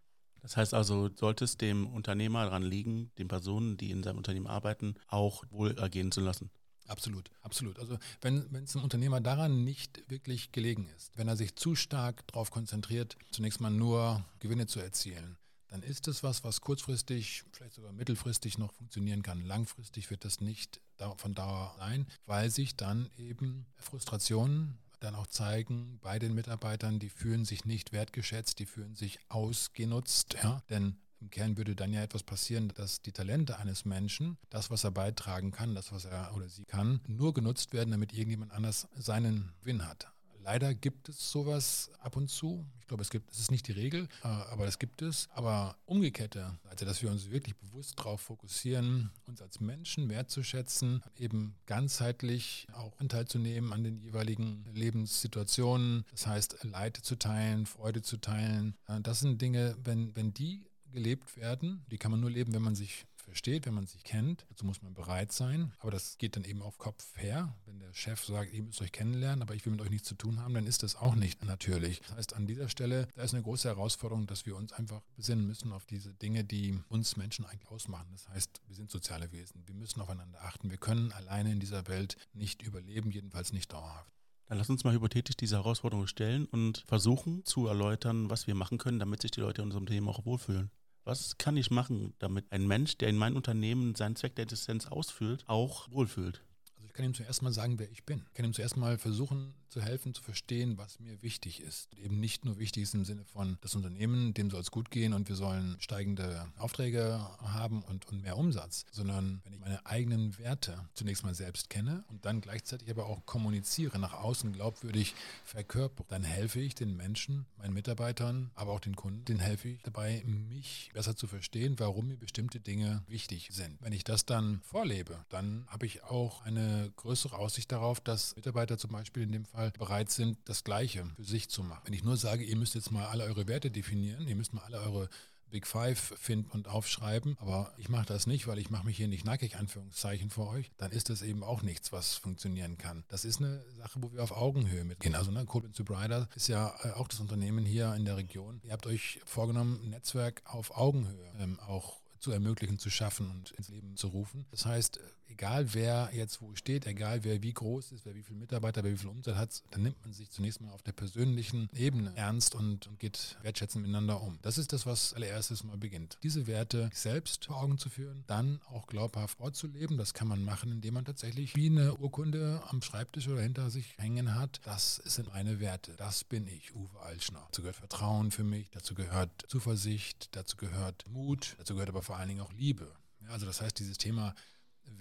Das 0.43 0.59
heißt 0.59 0.75
also, 0.75 1.09
sollte 1.15 1.45
es 1.45 1.57
dem 1.57 1.87
Unternehmer 1.87 2.45
daran 2.45 2.63
liegen, 2.63 3.11
den 3.17 3.29
Personen, 3.29 3.79
die 3.79 3.91
in 3.91 4.03
seinem 4.03 4.19
Unternehmen 4.19 4.47
arbeiten, 4.47 4.95
auch 5.09 5.43
wohl 5.51 5.77
ergehen 5.79 6.13
zu 6.13 6.21
lassen? 6.21 6.51
Absolut, 6.87 7.31
absolut. 7.43 7.79
Also 7.79 7.99
wenn, 8.21 8.45
es 8.65 8.75
einem 8.75 8.85
Unternehmer 8.85 9.21
daran 9.21 9.65
nicht 9.65 10.03
wirklich 10.09 10.53
gelegen 10.53 10.89
ist, 10.97 11.17
wenn 11.17 11.29
er 11.29 11.37
sich 11.37 11.57
zu 11.57 11.75
stark 11.75 12.27
darauf 12.29 12.51
konzentriert, 12.51 13.17
zunächst 13.31 13.61
mal 13.61 13.71
nur 13.71 14.25
Gewinne 14.41 14.67
zu 14.67 14.81
erzielen, 14.81 15.37
dann 15.69 15.83
ist 15.83 16.07
es 16.09 16.23
was, 16.23 16.45
was 16.45 16.61
kurzfristig, 16.61 17.43
vielleicht 17.53 17.75
sogar 17.75 17.93
mittelfristig 17.93 18.59
noch 18.59 18.73
funktionieren 18.73 19.23
kann. 19.23 19.45
Langfristig 19.45 20.11
wird 20.11 20.25
das 20.25 20.41
nicht 20.41 20.81
von 21.17 21.35
Dauer 21.35 21.75
sein, 21.79 22.07
weil 22.27 22.51
sich 22.51 22.77
dann 22.77 23.11
eben 23.17 23.67
Frustrationen 23.77 24.79
dann 25.01 25.15
auch 25.15 25.27
zeigen 25.27 25.99
bei 26.01 26.19
den 26.19 26.35
Mitarbeitern, 26.35 26.99
die 26.99 27.09
fühlen 27.09 27.45
sich 27.45 27.65
nicht 27.65 27.93
wertgeschätzt, 27.93 28.59
die 28.59 28.67
fühlen 28.67 28.95
sich 28.95 29.19
ausgenutzt, 29.29 30.35
ja, 30.43 30.63
denn 30.71 30.97
im 31.25 31.31
Kern 31.31 31.57
würde 31.57 31.75
dann 31.75 31.95
ja 31.95 32.03
etwas 32.03 32.23
passieren, 32.23 32.71
dass 32.75 33.01
die 33.01 33.13
Talente 33.13 33.59
eines 33.59 33.87
Menschen, 33.87 34.37
das, 34.51 34.71
was 34.71 34.85
er 34.85 34.91
beitragen 34.91 35.53
kann, 35.53 35.75
das, 35.75 35.91
was 35.91 36.05
er 36.05 36.35
oder 36.37 36.51
sie 36.51 36.67
kann, 36.67 37.01
nur 37.07 37.33
genutzt 37.33 37.73
werden, 37.73 37.91
damit 37.93 38.13
irgendjemand 38.13 38.53
anders 38.53 38.89
seinen 38.95 39.51
Gewinn 39.63 39.87
hat. 39.87 40.09
Leider 40.43 40.75
gibt 40.75 41.09
es 41.09 41.31
sowas 41.31 41.91
ab 42.01 42.17
und 42.17 42.29
zu. 42.29 42.67
Ich 42.81 42.87
glaube, 42.87 43.01
es 43.01 43.09
gibt, 43.09 43.33
es 43.33 43.39
ist 43.39 43.51
nicht 43.51 43.67
die 43.67 43.73
Regel, 43.73 44.09
äh, 44.23 44.27
aber 44.27 44.67
das 44.67 44.79
gibt 44.79 45.01
es. 45.01 45.31
Aber 45.33 45.79
umgekehrte, 45.87 46.59
also 46.69 46.85
dass 46.85 47.03
wir 47.03 47.11
uns 47.11 47.31
wirklich 47.31 47.57
bewusst 47.57 47.99
darauf 47.99 48.21
fokussieren, 48.21 49.11
uns 49.27 49.41
als 49.41 49.61
Menschen 49.61 50.11
wertzuschätzen, 50.11 51.03
eben 51.17 51.55
ganzheitlich 51.65 52.67
auch 52.75 52.93
Anteil 52.99 53.27
zu 53.27 53.39
nehmen 53.39 53.73
an 53.73 53.85
den 53.85 53.97
jeweiligen 53.97 54.67
Lebenssituationen. 54.75 56.05
Das 56.11 56.27
heißt, 56.27 56.59
Leid 56.65 56.99
zu 56.99 57.17
teilen, 57.17 57.65
Freude 57.65 58.03
zu 58.03 58.19
teilen. 58.19 58.77
Äh, 58.87 59.01
das 59.01 59.21
sind 59.21 59.41
Dinge, 59.41 59.79
wenn, 59.83 60.15
wenn 60.15 60.35
die 60.35 60.67
gelebt 60.95 61.37
werden. 61.37 61.85
Die 61.91 61.99
kann 61.99 62.11
man 62.11 62.21
nur 62.21 62.31
leben, 62.31 62.55
wenn 62.55 62.63
man 62.63 62.75
sich 62.75 63.07
versteht, 63.25 63.67
wenn 63.67 63.75
man 63.75 63.87
sich 63.87 64.05
kennt. 64.05 64.47
Dazu 64.51 64.65
muss 64.65 64.83
man 64.83 64.95
bereit 64.95 65.33
sein. 65.33 65.73
Aber 65.81 65.91
das 65.91 66.19
geht 66.19 66.37
dann 66.37 66.45
eben 66.45 66.63
auf 66.63 66.79
Kopf 66.79 67.17
her. 67.17 67.55
Wenn 67.67 67.79
der 67.79 67.93
Chef 67.93 68.25
sagt, 68.25 68.53
ihr 68.53 68.63
müsst 68.63 68.81
euch 68.81 68.93
kennenlernen, 68.93 69.43
aber 69.43 69.55
ich 69.55 69.65
will 69.65 69.73
mit 69.73 69.81
euch 69.81 69.91
nichts 69.91 70.09
zu 70.09 70.15
tun 70.15 70.41
haben, 70.41 70.55
dann 70.55 70.67
ist 70.67 70.83
das 70.83 70.97
auch 70.97 71.15
nicht 71.15 71.45
natürlich. 71.45 72.01
Das 72.01 72.17
heißt, 72.17 72.35
an 72.35 72.47
dieser 72.47 72.69
Stelle, 72.69 73.09
da 73.15 73.23
ist 73.23 73.35
eine 73.35 73.43
große 73.43 73.69
Herausforderung, 73.69 74.27
dass 74.27 74.47
wir 74.47 74.57
uns 74.57 74.73
einfach 74.73 75.03
besinnen 75.17 75.47
müssen 75.47 75.73
auf 75.73 75.87
diese 75.87 76.15
Dinge, 76.15 76.45
die 76.45 76.79
uns 76.89 77.17
Menschen 77.17 77.45
eigentlich 77.47 77.71
ausmachen. 77.71 78.09
Das 78.13 78.29
heißt, 78.29 78.63
wir 78.67 78.77
sind 78.77 78.91
soziale 78.91 79.33
Wesen. 79.33 79.63
Wir 79.67 79.75
müssen 79.75 80.01
aufeinander 80.01 80.43
achten. 80.43 80.71
Wir 80.71 80.79
können 80.79 81.13
alleine 81.13 81.53
in 81.53 81.61
dieser 81.61 81.87
Welt 81.89 82.17
nicht 82.33 82.63
überleben, 82.63 83.11
jedenfalls 83.11 83.53
nicht 83.53 83.73
dauerhaft. 83.73 84.11
Dann 84.47 84.59
lass 84.59 84.69
uns 84.69 84.85
mal 84.85 84.93
hypothetisch 84.93 85.37
diese 85.37 85.57
Herausforderung 85.57 86.07
stellen 86.07 86.45
und 86.47 86.85
versuchen 86.87 87.45
zu 87.45 87.67
erläutern, 87.67 88.29
was 88.29 88.47
wir 88.47 88.55
machen 88.55 88.77
können, 88.77 88.99
damit 88.99 89.23
sich 89.23 89.31
die 89.31 89.41
Leute 89.41 89.63
in 89.63 89.67
unserem 89.67 89.85
Unternehmen 89.85 90.09
auch 90.09 90.27
wohlfühlen. 90.27 90.71
Was 91.05 91.37
kann 91.37 91.57
ich 91.59 91.71
machen, 91.71 92.15
damit 92.19 92.51
ein 92.51 92.67
Mensch, 92.67 92.97
der 92.97 93.09
in 93.09 93.17
meinem 93.17 93.37
Unternehmen 93.37 93.95
seinen 93.95 94.17
Zweck 94.17 94.37
der 94.37 94.45
Existenz 94.45 94.87
ausfüllt, 94.87 95.45
auch 95.49 95.91
wohlfühlt? 95.91 96.43
Also 96.77 96.87
ich 96.87 96.95
kann 96.95 97.05
ihm 97.05 97.15
zuerst 97.15 97.43
mal 97.43 97.53
sagen, 97.53 97.79
wer 97.79 97.91
ich 97.91 98.05
bin. 98.05 98.25
Ich 98.29 98.35
kann 98.35 98.47
ihm 98.47 98.55
zuerst 98.55 98.79
mal 98.79 98.97
versuchen 98.97 99.55
zu 99.75 99.83
helfen, 99.83 100.15
zu 100.15 100.23
verstehen, 100.23 100.79
was 100.79 101.01
mir 101.01 101.21
wichtig 101.21 101.61
ist. 101.61 101.93
Eben 101.97 102.21
nicht 102.21 102.45
nur 102.45 102.61
wichtig 102.61 102.85
ist 102.85 102.95
im 102.95 103.05
Sinne 103.05 103.25
von 103.25 103.59
das 103.61 103.75
Unternehmen, 103.75 104.33
dem 104.33 104.49
soll 104.49 104.61
es 104.61 104.71
gut 104.71 104.89
gehen 104.89 105.13
und 105.13 105.29
wir 105.29 105.35
sollen 105.35 105.77
steigende 105.81 106.47
Aufträge 106.59 107.19
haben 107.41 107.83
und, 107.83 108.07
und 108.07 108.23
mehr 108.23 108.37
Umsatz, 108.37 108.87
sondern 108.93 109.41
wenn 109.43 109.53
ich 109.53 109.59
meine 109.59 109.85
eigenen 109.85 110.39
Werte 110.39 110.79
zunächst 110.95 111.25
mal 111.25 111.35
selbst 111.35 111.71
kenne 111.71 112.05
und 112.09 112.25
dann 112.25 112.41
gleichzeitig 112.41 112.89
aber 112.89 113.07
auch 113.07 113.27
kommuniziere, 113.27 113.99
nach 113.99 114.15
außen 114.15 114.53
glaubwürdig 114.53 115.17
verkörpere, 115.45 116.07
dann 116.09 116.23
helfe 116.23 116.61
ich 116.61 116.77
den 116.77 116.97
Menschen, 116.97 117.45
meinen 117.59 117.75
Mitarbeitern, 117.75 118.53
aber 118.55 118.71
auch 118.71 118.81
den 118.81 118.95
Kunden, 118.95 119.25
denen 119.25 119.41
helfe 119.41 119.71
ich 119.71 119.83
dabei, 119.83 120.23
mich 120.25 120.93
besser 120.95 121.17
zu 121.17 121.27
verstehen, 121.27 121.81
warum 121.81 122.07
mir 122.07 122.17
bestimmte 122.17 122.61
Dinge 122.61 123.03
wichtig 123.09 123.49
sind. 123.51 123.77
Wenn 123.81 123.93
ich 123.93 124.05
das 124.05 124.25
dann 124.25 124.61
vorlebe, 124.63 125.25
dann 125.31 125.67
habe 125.67 125.85
ich 125.85 126.05
auch 126.05 126.43
eine 126.43 126.93
größere 126.95 127.37
Aussicht 127.37 127.73
darauf, 127.73 127.99
dass 127.99 128.37
Mitarbeiter 128.37 128.79
zum 128.79 128.93
Beispiel 128.93 129.25
in 129.25 129.33
dem 129.33 129.45
Fall 129.45 129.64
bereit 129.73 130.11
sind, 130.11 130.39
das 130.47 130.65
Gleiche 130.65 131.07
für 131.17 131.25
sich 131.25 131.49
zu 131.49 131.63
machen. 131.63 131.83
Wenn 131.85 131.95
ich 131.95 132.05
nur 132.05 132.17
sage, 132.17 132.45
ihr 132.45 132.57
müsst 132.57 132.75
jetzt 132.75 132.91
mal 132.91 133.07
alle 133.07 133.25
eure 133.25 133.49
Werte 133.49 133.71
definieren, 133.71 134.27
ihr 134.29 134.37
müsst 134.37 134.53
mal 134.53 134.63
alle 134.63 134.81
eure 134.81 135.09
Big 135.55 135.69
Five 135.69 136.15
finden 136.19 136.51
und 136.51 136.67
aufschreiben, 136.67 137.37
aber 137.39 137.73
ich 137.79 137.89
mache 137.89 138.07
das 138.07 138.27
nicht, 138.27 138.49
weil 138.49 138.59
ich 138.59 138.71
mache 138.71 138.87
mich 138.87 138.97
hier 138.97 139.07
nicht 139.07 139.25
nackig, 139.25 139.57
Anführungszeichen, 139.57 140.29
vor 140.29 140.49
euch, 140.49 140.73
dann 140.79 140.91
ist 140.91 141.11
das 141.11 141.23
eben 141.23 141.45
auch 141.45 141.63
nichts, 141.63 141.93
was 141.93 142.15
funktionieren 142.17 142.77
kann. 142.77 143.05
Das 143.07 143.25
ist 143.25 143.41
eine 143.41 143.65
Sache, 143.79 144.03
wo 144.03 144.11
wir 144.13 144.25
auf 144.25 144.33
Augenhöhe 144.33 144.83
mitgehen. 144.83 145.15
Also 145.15 145.31
ne, 145.31 145.45
Code 145.45 145.71
to 145.71 145.85
Brighter 145.85 146.29
ist 146.35 146.49
ja 146.49 146.75
äh, 146.83 146.91
auch 146.95 147.07
das 147.07 147.21
Unternehmen 147.21 147.65
hier 147.65 147.95
in 147.95 148.05
der 148.05 148.17
Region. 148.17 148.61
Ihr 148.65 148.73
habt 148.73 148.85
euch 148.87 149.21
vorgenommen, 149.25 149.79
ein 149.85 149.91
Netzwerk 149.91 150.43
auf 150.45 150.77
Augenhöhe 150.77 151.33
ähm, 151.39 151.61
auch 151.61 152.01
zu 152.19 152.33
ermöglichen, 152.33 152.81
zu 152.81 152.91
schaffen 152.91 153.31
und 153.31 153.53
ins 153.53 153.69
Leben 153.69 153.97
zu 153.97 154.09
rufen. 154.09 154.47
Das 154.51 154.67
heißt, 154.67 154.99
egal 155.35 155.75
wer 155.75 156.11
jetzt 156.13 156.41
wo 156.41 156.55
steht, 156.55 156.87
egal 156.87 157.25
wer 157.25 157.43
wie 157.43 157.53
groß 157.53 157.93
ist, 157.93 158.07
wer 158.07 158.15
wie 158.15 158.23
viele 158.23 158.39
Mitarbeiter, 158.39 158.85
wer 158.85 158.93
wie 158.93 158.97
viel 158.97 159.09
Umsatz 159.09 159.37
hat, 159.37 159.63
dann 159.71 159.83
nimmt 159.83 160.01
man 160.03 160.13
sich 160.13 160.31
zunächst 160.31 160.61
mal 160.61 160.73
auf 160.73 160.83
der 160.83 160.93
persönlichen 160.93 161.69
Ebene 161.75 162.13
ernst 162.15 162.55
und, 162.55 162.87
und 162.87 162.99
geht 162.99 163.37
wertschätzend 163.43 163.83
miteinander 163.83 164.21
um. 164.23 164.39
Das 164.43 164.59
ist 164.59 164.73
das, 164.73 164.87
was 164.87 165.13
allererstes 165.15 165.65
mal 165.65 165.77
beginnt. 165.77 166.19
Diese 166.23 166.47
Werte 166.47 166.91
selbst 166.93 167.47
vor 167.47 167.61
Augen 167.61 167.79
zu 167.79 167.91
führen, 167.91 168.25
dann 168.27 168.61
auch 168.67 168.87
glaubhaft 168.87 169.39
vorzuleben. 169.39 169.99
Das 169.99 170.15
kann 170.15 170.29
man 170.29 170.45
machen, 170.45 170.71
indem 170.71 170.95
man 170.95 171.05
tatsächlich 171.05 171.57
wie 171.57 171.67
eine 171.67 171.97
Urkunde 171.97 172.63
am 172.69 172.81
Schreibtisch 172.83 173.29
oder 173.29 173.43
hinter 173.43 173.71
sich 173.71 173.97
hängen 173.99 174.35
hat. 174.35 174.61
Das 174.65 174.97
sind 174.97 175.29
meine 175.29 175.59
Werte. 175.59 175.95
Das 175.97 176.23
bin 176.25 176.47
ich, 176.47 176.75
Uwe 176.75 177.01
Altschner. 177.01 177.43
Dazu 177.47 177.63
gehört 177.63 177.77
Vertrauen 177.77 178.31
für 178.31 178.45
mich, 178.45 178.71
dazu 178.71 178.95
gehört 178.95 179.45
Zuversicht, 179.49 180.29
dazu 180.37 180.57
gehört 180.57 181.05
Mut, 181.11 181.57
dazu 181.59 181.75
gehört 181.75 181.89
aber 181.89 182.03
vor 182.03 182.17
allen 182.17 182.29
Dingen 182.29 182.41
auch 182.41 182.53
Liebe. 182.53 182.95
Also 183.29 183.47
das 183.47 183.61
heißt, 183.61 183.79
dieses 183.79 183.99
Thema 183.99 184.35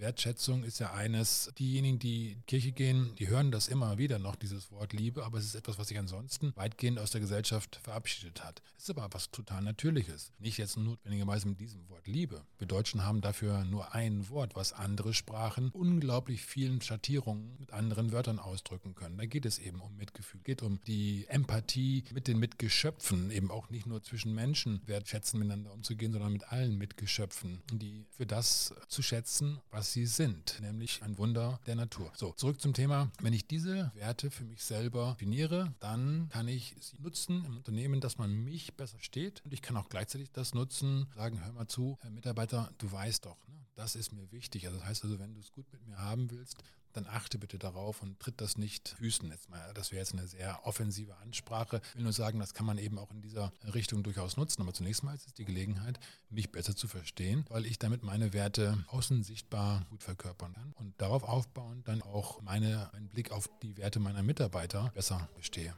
Wertschätzung 0.03 0.63
ist 0.63 0.79
ja 0.79 0.91
eines, 0.93 1.51
diejenigen, 1.57 1.97
die 1.97 2.37
Kirche 2.45 2.71
gehen, 2.71 3.15
die 3.19 3.29
hören 3.29 3.51
das 3.51 3.67
immer 3.67 3.97
wieder 3.97 4.19
noch, 4.19 4.35
dieses 4.35 4.71
Wort 4.71 4.91
Liebe, 4.93 5.23
aber 5.23 5.37
es 5.37 5.45
ist 5.45 5.55
etwas, 5.55 5.77
was 5.77 5.87
sich 5.87 5.97
ansonsten 5.97 6.51
weitgehend 6.55 6.99
aus 6.99 7.11
der 7.11 7.21
Gesellschaft 7.21 7.79
verabschiedet 7.81 8.43
hat. 8.43 8.61
Es 8.77 8.83
ist 8.83 8.89
aber 8.89 9.07
was 9.13 9.31
total 9.31 9.61
Natürliches. 9.61 10.31
Nicht 10.39 10.57
jetzt 10.57 10.75
notwendigerweise 10.77 11.47
mit 11.47 11.59
diesem 11.59 11.87
Wort 11.89 12.07
Liebe. 12.07 12.41
Wir 12.57 12.67
Deutschen 12.67 13.05
haben 13.05 13.21
dafür 13.21 13.63
nur 13.63 13.93
ein 13.93 14.27
Wort, 14.29 14.55
was 14.55 14.73
andere 14.73 15.13
Sprachen 15.13 15.69
unglaublich 15.69 16.43
vielen 16.43 16.81
Schattierungen 16.81 17.55
mit 17.59 17.71
anderen 17.71 18.11
Wörtern 18.11 18.39
ausdrücken 18.39 18.95
können. 18.95 19.17
Da 19.17 19.25
geht 19.25 19.45
es 19.45 19.57
eben 19.57 19.79
um 19.79 19.95
Mitgefühl, 19.95 20.41
geht 20.43 20.63
um 20.63 20.79
die 20.85 21.25
Empathie 21.29 22.03
mit 22.13 22.27
den 22.27 22.39
Mitgeschöpfen, 22.39 23.31
eben 23.31 23.51
auch 23.51 23.69
nicht 23.69 23.85
nur 23.85 24.03
zwischen 24.03 24.33
Menschen 24.35 24.81
wertschätzen, 24.85 25.39
miteinander 25.39 25.71
umzugehen, 25.71 26.11
sondern 26.11 26.33
mit 26.33 26.51
allen 26.51 26.77
Mitgeschöpfen, 26.77 27.61
die 27.71 28.05
für 28.09 28.25
das 28.25 28.73
zu 28.89 29.01
schätzen, 29.01 29.61
was 29.73 29.91
sie 29.91 30.05
sind, 30.05 30.59
nämlich 30.61 31.01
ein 31.01 31.17
Wunder 31.17 31.59
der 31.65 31.75
Natur. 31.75 32.11
So, 32.15 32.31
zurück 32.33 32.61
zum 32.61 32.73
Thema. 32.73 33.11
Wenn 33.21 33.33
ich 33.33 33.47
diese 33.47 33.91
Werte 33.95 34.29
für 34.29 34.43
mich 34.43 34.63
selber 34.63 35.17
definiere, 35.19 35.73
dann 35.79 36.29
kann 36.29 36.47
ich 36.47 36.75
sie 36.79 37.01
nutzen 37.01 37.43
im 37.45 37.57
Unternehmen, 37.57 37.99
dass 37.99 38.19
man 38.19 38.31
mich 38.31 38.75
besser 38.75 38.99
steht. 38.99 39.41
Und 39.43 39.53
ich 39.53 39.63
kann 39.63 39.75
auch 39.75 39.89
gleichzeitig 39.89 40.31
das 40.31 40.53
nutzen, 40.53 41.07
sagen, 41.15 41.43
hör 41.43 41.51
mal 41.53 41.67
zu, 41.67 41.97
Herr 42.01 42.11
Mitarbeiter, 42.11 42.71
du 42.77 42.91
weißt 42.91 43.25
doch, 43.25 43.37
ne, 43.47 43.65
das 43.75 43.95
ist 43.95 44.11
mir 44.11 44.31
wichtig. 44.31 44.67
Also 44.67 44.79
das 44.79 44.87
heißt 44.87 45.03
also, 45.03 45.19
wenn 45.19 45.33
du 45.33 45.39
es 45.39 45.51
gut 45.51 45.71
mit 45.71 45.85
mir 45.85 45.97
haben 45.97 46.29
willst, 46.31 46.63
dann 46.93 47.07
achte 47.07 47.37
bitte 47.37 47.57
darauf 47.57 48.01
und 48.01 48.19
tritt 48.19 48.39
das 48.39 48.57
nicht 48.57 48.95
Füßen. 48.99 49.29
Jetzt 49.29 49.49
mal, 49.49 49.73
das 49.73 49.91
wäre 49.91 49.99
jetzt 49.99 50.13
eine 50.13 50.27
sehr 50.27 50.65
offensive 50.65 51.17
Ansprache. 51.17 51.81
Ich 51.89 51.95
will 51.95 52.03
nur 52.03 52.13
sagen, 52.13 52.39
das 52.39 52.53
kann 52.53 52.65
man 52.65 52.77
eben 52.77 52.97
auch 52.97 53.11
in 53.11 53.21
dieser 53.21 53.51
Richtung 53.73 54.03
durchaus 54.03 54.37
nutzen. 54.37 54.61
Aber 54.61 54.73
zunächst 54.73 55.03
mal 55.03 55.15
ist 55.15 55.27
es 55.27 55.33
die 55.33 55.45
Gelegenheit, 55.45 55.99
mich 56.29 56.51
besser 56.51 56.75
zu 56.75 56.87
verstehen, 56.87 57.45
weil 57.49 57.65
ich 57.65 57.79
damit 57.79 58.03
meine 58.03 58.33
Werte 58.33 58.83
außen 58.87 59.23
sichtbar 59.23 59.85
gut 59.89 60.03
verkörpern 60.03 60.53
kann 60.53 60.73
und 60.73 60.99
darauf 61.01 61.23
aufbauen 61.23 61.83
dann 61.83 62.01
auch 62.01 62.41
meine, 62.41 62.89
meinen 62.93 63.09
Blick 63.09 63.31
auf 63.31 63.49
die 63.61 63.77
Werte 63.77 63.99
meiner 63.99 64.23
Mitarbeiter 64.23 64.91
besser 64.93 65.27
bestehe. 65.35 65.73